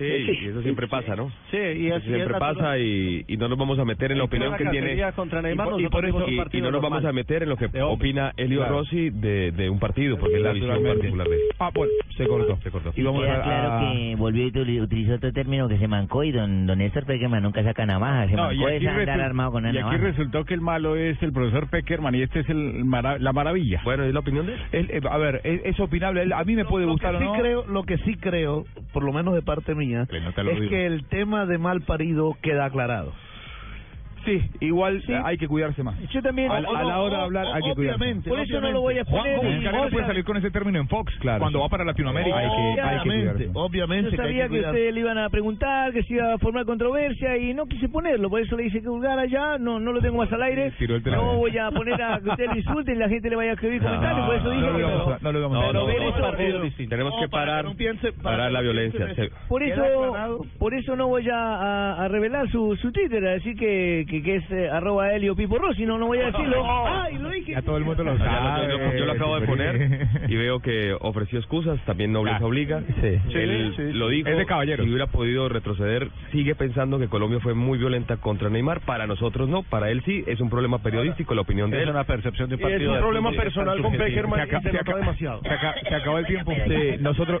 Sí, 0.00 0.24
Sí, 0.26 0.38
y 0.42 0.46
eso 0.48 0.58
sí, 0.58 0.62
siempre 0.64 0.86
sí. 0.86 0.90
pasa, 0.90 1.14
¿no? 1.14 1.30
Sí, 1.50 1.56
y 1.58 1.86
Eso 1.88 2.00
siempre 2.00 2.34
es 2.34 2.38
pasa 2.40 2.78
y, 2.78 3.24
y 3.28 3.36
no 3.36 3.48
nos 3.48 3.58
vamos 3.58 3.78
a 3.78 3.84
meter 3.84 4.12
en 4.12 4.18
la 4.18 4.24
opinión 4.24 4.54
que 4.56 4.64
tiene 4.64 5.12
contra 5.14 5.42
Neymar, 5.42 5.66
y, 5.66 5.70
por- 5.70 5.80
y 5.82 5.88
por 5.88 6.04
eso- 6.06 6.30
y- 6.30 6.58
y 6.58 6.60
no 6.62 6.70
nos 6.70 6.80
vamos 6.80 7.04
a 7.04 7.12
meter 7.12 7.42
en 7.42 7.50
lo 7.50 7.56
que 7.56 7.68
De 7.68 7.82
opina 7.82 8.32
Elio 8.36 8.60
Claro. 8.60 8.78
Rossi 8.78 9.10
de, 9.10 9.52
de 9.52 9.68
un 9.68 9.78
partido 9.78 10.16
porque 10.18 10.36
es 10.36 10.42
la 10.42 10.52
visión 10.52 10.82
particular 10.82 11.28
de 11.28 11.36
él. 11.36 11.42
Ah, 11.58 11.70
bueno, 11.74 11.92
se 12.16 12.26
cortó. 12.26 12.58
Se 12.62 12.70
cortó. 12.70 12.92
Y 12.96 13.02
vamos 13.02 13.22
queda 13.22 13.36
a, 13.40 13.42
claro 13.42 13.72
a- 13.74 13.80
que 13.92 14.14
volvió 14.16 14.46
y 14.46 14.50
utili- 14.52 14.80
utilizó 14.82 15.14
otro 15.14 15.32
término 15.32 15.68
que 15.68 15.78
se 15.78 15.86
mancó 15.86 16.24
y 16.24 16.32
don, 16.32 16.66
don 16.66 16.78
Néstor 16.78 17.04
Peckerman 17.04 17.42
nunca 17.42 17.62
saca 17.62 17.84
navaja, 17.84 18.26
se 18.28 18.34
No, 18.34 18.52
y 18.52 18.56
mancó 18.56 18.68
aquí, 18.68 18.86
es 18.86 18.88
andar 18.90 19.20
armado 19.20 19.52
con 19.52 19.64
una 19.64 19.72
y 19.74 19.76
aquí 19.76 19.84
navaja. 19.84 19.98
resultó 20.04 20.44
que 20.44 20.54
el 20.54 20.60
malo 20.62 20.96
es 20.96 21.22
el 21.22 21.32
profesor 21.32 21.68
Peckerman 21.68 22.14
y 22.14 22.22
este 22.22 22.40
es 22.40 22.48
el 22.48 22.84
mara- 22.84 23.18
la 23.18 23.32
maravilla. 23.32 23.80
Bueno, 23.84 24.06
¿y 24.06 24.12
la 24.12 24.20
opinión 24.20 24.46
de 24.46 24.54
él? 24.54 24.60
él, 24.72 24.90
eh, 24.92 25.00
a 25.10 25.18
ver, 25.18 25.40
es, 25.44 25.60
es 25.64 25.78
opinable. 25.80 26.22
él- 26.22 26.32
A 26.32 26.44
mí 26.44 26.54
me 26.56 26.64
puede 26.64 26.86
gustar 26.86 27.14
o 27.16 27.18
sí 27.18 27.24
no. 27.24 27.32
creo 27.34 27.66
lo 27.66 27.82
que 27.82 27.98
sí 27.98 28.16
creo 28.16 28.64
por 28.92 29.02
lo 29.04 29.12
menos 29.12 29.34
de 29.34 29.42
parte 29.42 29.74
mía 29.74 29.89
No 29.90 30.04
es 30.50 30.68
que 30.68 30.86
el 30.86 31.06
tema 31.08 31.46
de 31.46 31.58
mal 31.58 31.82
parido 31.82 32.36
queda 32.42 32.66
aclarado 32.66 33.12
Sí, 34.24 34.40
igual 34.60 35.02
Sí. 35.06 35.12
eh, 35.12 35.20
hay 35.24 35.38
que 35.38 35.48
cuidarse 35.48 35.82
más. 35.82 35.98
yo 36.10 36.20
también 36.22 36.50
A, 36.50 36.56
a 36.56 36.60
la 36.60 37.00
hora 37.00 37.16
de 37.18 37.22
hablar 37.22 37.46
hay 37.54 37.62
que 37.62 37.74
cuidarse. 37.74 37.96
obviamente 38.02 38.28
por 38.28 38.38
eso 38.40 38.60
no 38.60 38.70
lo 38.70 38.80
voy 38.82 38.98
a 38.98 39.04
Juan 39.04 39.24
Carrera 39.24 39.88
puede 39.90 40.06
salir 40.06 40.24
con 40.24 40.36
ese 40.36 40.50
término 40.50 40.78
en 40.78 40.88
Fox 40.88 41.12
Claro, 41.20 41.40
cuando 41.40 41.58
sí. 41.58 41.62
va 41.62 41.68
para 41.68 41.84
Latinoamérica. 41.84 42.36
Hay 42.36 42.48
que, 42.48 42.52
hay 42.56 42.74
que 42.74 42.80
obviamente 42.80 43.08
cuidarse. 43.08 43.50
obviamente 43.54 44.10
Yo 44.10 44.16
sabía 44.16 44.48
que 44.48 44.54
que, 44.60 44.66
ustedes 44.66 44.94
le 44.94 45.00
iban 45.00 45.18
a 45.18 45.28
preguntar, 45.30 45.92
que 45.92 46.02
se 46.02 46.14
iba 46.14 46.34
a 46.34 46.38
formar 46.38 46.64
controversia 46.66 47.36
y 47.38 47.54
no 47.54 47.66
quise 47.66 47.88
ponerlo, 47.88 48.28
por 48.30 48.40
eso 48.40 48.56
le 48.56 48.66
hice 48.66 48.80
que 48.82 48.88
hurgara 48.88 49.24
ya, 49.26 49.56
no 49.58 49.80
no 49.80 49.92
lo 49.92 50.00
tengo 50.00 50.18
más 50.18 50.32
al 50.32 50.42
aire. 50.42 50.72
No 51.06 51.36
voy 51.36 51.56
a 51.58 51.70
poner 51.70 52.00
a 52.02 52.20
que 52.20 52.28
ustedes 52.30 52.50
lo 52.50 52.56
insulten 52.56 52.96
y 52.96 52.98
la 52.98 53.08
gente 53.08 53.30
le 53.30 53.36
vaya 53.36 53.50
a 53.50 53.54
escribir 53.54 53.82
comentarios, 53.82 54.26
por 54.26 54.34
eso 54.36 54.50
dije 54.50 54.66
no, 54.66 54.78
lo 54.78 54.88
vamos 54.88 55.12
a- 55.14 55.18
no 55.22 55.32
lo 55.32 55.40
vamos 55.48 55.64
a. 55.64 56.36
Tenemos 56.88 57.14
que 57.20 57.28
para 57.28 57.62
parar, 57.62 57.74
parar 58.22 58.52
la 58.52 58.60
violencia. 58.60 59.06
Por 59.48 59.62
eso, 59.62 60.44
por 60.58 60.74
eso 60.74 60.96
no 60.96 61.08
voy 61.08 61.26
a, 61.32 62.06
revelar 62.10 62.48
su, 62.50 62.76
su 62.76 62.92
Twitter, 62.92 63.24
a 63.26 63.30
decir 63.32 63.56
que, 63.56 64.04
que, 64.10 64.22
que 64.22 64.36
es 64.36 64.50
eh, 64.50 64.68
arroba 64.68 65.12
Helio 65.14 65.34
Pipo 65.36 65.56
Rossi, 65.58 65.86
no, 65.86 65.96
no 65.96 66.06
voy 66.06 66.18
a 66.18 66.26
decirlo. 66.26 66.62
Ay, 66.86 67.16
lo 67.18 67.30
dije. 67.30 67.52
Ya 67.52 67.62
todo 67.62 67.76
el 67.76 67.84
mundo 67.84 68.02
lo 68.04 68.18
sabe. 68.18 68.66
yo, 68.72 68.78
lo- 68.78 68.94
yo 68.96 69.06
lo 69.06 69.12
acabo 69.12 69.38
de 69.40 69.46
poner 69.46 70.08
y 70.28 70.36
veo 70.36 70.60
que 70.60 70.94
ofreció 71.00 71.38
excusas, 71.38 71.78
también 71.86 72.12
nobleza 72.12 72.38
Ah, 72.42 72.46
obliga. 72.46 72.82
sí. 73.00 73.18
Él 73.34 73.72
Sí, 73.76 73.82
sí. 73.82 73.92
lo 73.92 74.08
dijo, 74.08 74.28
Es 74.28 74.36
de 74.36 74.46
caballeros. 74.46 74.84
si 74.84 74.90
hubiera 74.90 75.06
podido 75.06 75.48
retroceder, 75.48 76.08
sigue 76.32 76.54
pensando 76.54 76.98
que 76.98 77.08
Colombia 77.08 77.38
fue 77.40 77.54
muy 77.54 77.78
violenta 77.78 78.16
contra 78.16 78.50
Neymar. 78.50 78.80
Para 78.80 79.06
nosotros 79.06 79.48
no, 79.48 79.62
para 79.62 79.90
él 79.90 80.02
sí, 80.04 80.24
es 80.26 80.40
un 80.40 80.50
problema 80.50 80.78
periodístico, 80.82 81.34
la 81.34 81.42
opinión 81.42 81.70
de 81.70 81.78
Es 81.78 81.82
él. 81.84 81.90
una 81.90 82.04
percepción 82.04 82.48
de 82.48 82.56
un 82.56 82.60
Y 82.60 82.64
es 82.64 82.70
partido. 82.70 82.92
un 82.92 82.98
problema 82.98 83.30
personal 83.32 83.80
con 83.82 83.92
subjetivo. 83.92 84.06
Peckerman 84.06 84.40
Se 84.40 84.44
y 84.46 84.48
acaba- 84.48 84.62
se 84.62 84.68
se 84.70 84.72
nota 84.72 84.80
acaba- 84.82 84.98
demasiado. 85.00 85.40
Se, 85.42 85.48
aca- 85.50 85.74
se 85.88 85.94
acabó 85.94 86.18
el 86.18 86.26
tiempo. 86.26 86.52
Sí, 86.66 86.96
nosotros, 87.00 87.40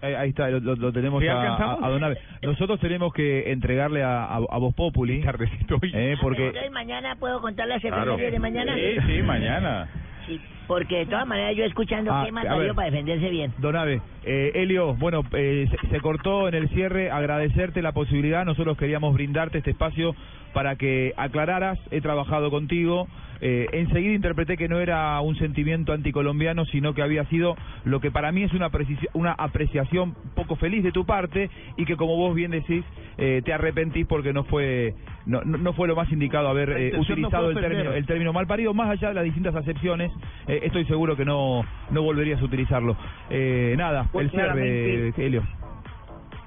ahí, 0.00 0.14
ahí 0.14 0.28
está, 0.30 0.48
lo, 0.50 0.60
lo- 0.60 0.76
lo 0.76 0.92
tenemos 0.92 1.22
¿Sí 1.22 1.28
a, 1.28 1.40
a, 1.54 1.72
a 1.86 1.88
Donave. 1.88 2.18
Nosotros 2.42 2.80
tenemos 2.80 3.12
que 3.12 3.50
entregarle 3.52 4.02
a, 4.02 4.24
a, 4.24 4.36
a 4.36 4.58
Voz 4.58 4.74
Populi, 4.74 5.22
eh, 5.92 6.16
porque 6.20 6.46
Entonces 6.48 6.70
mañana 6.72 7.16
puedo 7.16 7.40
contar 7.40 7.68
las 7.68 7.80
Claro. 7.80 8.14
efemérides 8.14 8.32
de 8.32 8.38
mañana. 8.38 8.74
Sí, 8.74 8.96
sí, 9.16 9.22
mañana. 9.22 9.88
Sí, 10.26 10.40
porque 10.70 10.98
de 10.98 11.06
todas 11.06 11.26
maneras 11.26 11.56
yo 11.56 11.64
escuchando 11.64 12.12
Ah, 12.14 12.22
qué 12.24 12.30
más 12.30 12.44
ver. 12.44 12.74
para 12.76 12.90
defenderse 12.92 13.28
bien. 13.28 13.52
Donave, 13.58 14.00
eh, 14.22 14.52
Elio, 14.54 14.94
bueno, 14.94 15.22
eh, 15.32 15.66
se, 15.68 15.88
se 15.88 16.00
cortó 16.00 16.46
en 16.46 16.54
el 16.54 16.68
cierre, 16.68 17.10
agradecerte 17.10 17.82
la 17.82 17.90
posibilidad, 17.90 18.44
nosotros 18.44 18.76
queríamos 18.78 19.12
brindarte 19.12 19.58
este 19.58 19.72
espacio 19.72 20.14
para 20.52 20.76
que 20.76 21.12
aclararas, 21.16 21.76
he 21.90 22.00
trabajado 22.00 22.50
contigo, 22.50 23.08
eh, 23.40 23.66
enseguida 23.72 24.12
interpreté 24.14 24.56
que 24.56 24.68
no 24.68 24.78
era 24.80 25.20
un 25.20 25.34
sentimiento 25.36 25.92
anticolombiano, 25.92 26.64
sino 26.66 26.92
que 26.94 27.02
había 27.02 27.24
sido 27.26 27.56
lo 27.84 28.00
que 28.00 28.10
para 28.10 28.30
mí 28.32 28.42
es 28.44 28.52
una, 28.52 28.68
una 29.14 29.32
apreciación 29.32 30.14
poco 30.36 30.54
feliz 30.56 30.82
de 30.84 30.92
tu 30.92 31.04
parte 31.06 31.50
y 31.76 31.84
que 31.84 31.96
como 31.96 32.16
vos 32.16 32.34
bien 32.34 32.50
decís, 32.52 32.84
eh, 33.18 33.42
te 33.44 33.52
arrepentís 33.52 34.06
porque 34.06 34.32
no 34.32 34.44
fue 34.44 34.94
no, 35.26 35.42
no- 35.44 35.58
no 35.58 35.72
fue 35.74 35.86
lo 35.86 35.94
más 35.94 36.10
indicado 36.10 36.48
haber 36.48 36.70
eh, 36.70 36.90
no 36.94 37.00
utilizado 37.00 37.50
el 37.50 37.56
término, 37.60 37.92
el 37.92 38.06
término 38.06 38.32
mal 38.32 38.46
parido, 38.46 38.74
más 38.74 38.90
allá 38.90 39.08
de 39.08 39.14
las 39.14 39.24
distintas 39.24 39.54
acepciones, 39.54 40.10
eh, 40.48 40.59
estoy 40.62 40.84
seguro 40.86 41.16
que 41.16 41.24
no, 41.24 41.64
no 41.90 42.02
volverías 42.02 42.40
a 42.40 42.44
utilizarlo. 42.44 42.96
Eh, 43.28 43.74
nada, 43.76 44.08
Pues 44.12 44.26
el 44.26 44.30
cierre, 44.30 45.12
Helio. 45.16 45.42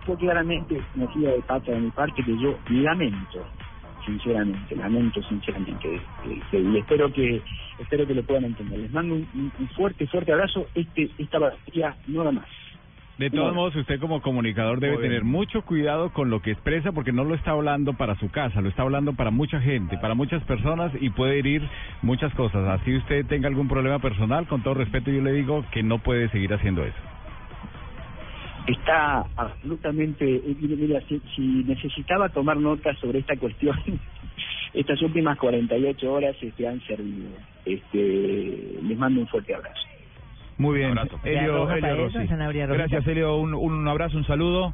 fue 0.05 0.17
claramente 0.17 0.81
metida 0.95 1.31
de 1.31 1.41
pata 1.41 1.71
de 1.71 1.79
mi 1.79 1.91
parte 1.91 2.23
que 2.23 2.37
yo 2.37 2.57
lamento 2.69 3.45
sinceramente 4.05 4.75
lamento 4.75 5.21
sinceramente 5.23 6.01
y 6.25 6.77
espero 6.77 7.11
que 7.11 7.41
espero 7.79 8.05
que 8.05 8.13
lo 8.13 8.23
puedan 8.23 8.45
entender. 8.45 8.79
Les 8.79 8.91
mando 8.91 9.15
un, 9.15 9.51
fuerte 9.75 10.07
fuerte 10.07 10.33
abrazo. 10.33 10.67
Este 10.75 11.09
esta 11.17 11.39
batalla 11.39 11.95
no 12.07 12.23
da 12.23 12.31
más 12.31 12.45
De 13.17 13.29
todos 13.29 13.49
No. 13.49 13.55
modos, 13.55 13.75
usted 13.75 13.99
como 13.99 14.21
comunicador 14.21 14.79
debe 14.79 14.97
tener 14.97 15.23
mucho 15.23 15.61
cuidado 15.61 16.11
con 16.11 16.31
lo 16.31 16.41
que 16.41 16.51
expresa 16.51 16.91
porque 16.91 17.11
no 17.11 17.23
lo 17.23 17.35
está 17.35 17.51
hablando 17.51 17.93
para 17.93 18.15
su 18.15 18.29
casa, 18.31 18.59
lo 18.61 18.69
está 18.69 18.81
hablando 18.81 19.13
para 19.13 19.29
mucha 19.31 19.61
gente, 19.61 19.97
para 19.99 20.15
muchas 20.15 20.43
personas 20.45 20.91
y 20.99 21.11
puede 21.11 21.37
herir 21.39 21.61
muchas 22.01 22.33
cosas. 22.33 22.67
Así 22.81 22.95
usted 22.97 23.25
tenga 23.27 23.47
algún 23.49 23.67
problema 23.67 23.99
personal, 23.99 24.47
con 24.47 24.63
todo 24.63 24.73
respeto 24.75 25.11
yo 25.11 25.21
le 25.21 25.31
digo 25.33 25.63
que 25.71 25.83
no 25.83 25.99
puede 25.99 26.29
seguir 26.29 26.53
haciendo 26.53 26.83
eso. 26.83 26.97
está 28.67 29.25
absolutamente 29.35 30.25
mire, 30.25 30.75
mira, 30.75 31.01
si, 31.07 31.19
si 31.35 31.41
necesitaba 31.41 32.29
tomar 32.29 32.57
nota 32.57 32.95
sobre 32.95 33.19
esta 33.19 33.37
cuestión 33.37 33.77
estas 34.73 35.01
últimas 35.01 35.37
48 35.37 36.11
horas 36.13 36.35
este, 36.41 36.67
han 36.67 36.81
servido 36.81 37.39
este 37.65 38.79
les 38.83 38.97
mando 38.97 39.21
un 39.21 39.27
fuerte 39.27 39.53
abrazo 39.55 39.81
Muy 40.57 40.77
bien, 40.77 40.89
Abrazo. 40.97 41.19
Elio, 41.23 41.63
Elio 41.77 41.95
Rossi. 41.95 42.17
Gracias, 42.77 43.07
Elio, 43.07 43.35
un, 43.37 43.53
un 43.53 43.87
abrazo, 43.87 44.17
un 44.17 44.25
saludo. 44.25 44.73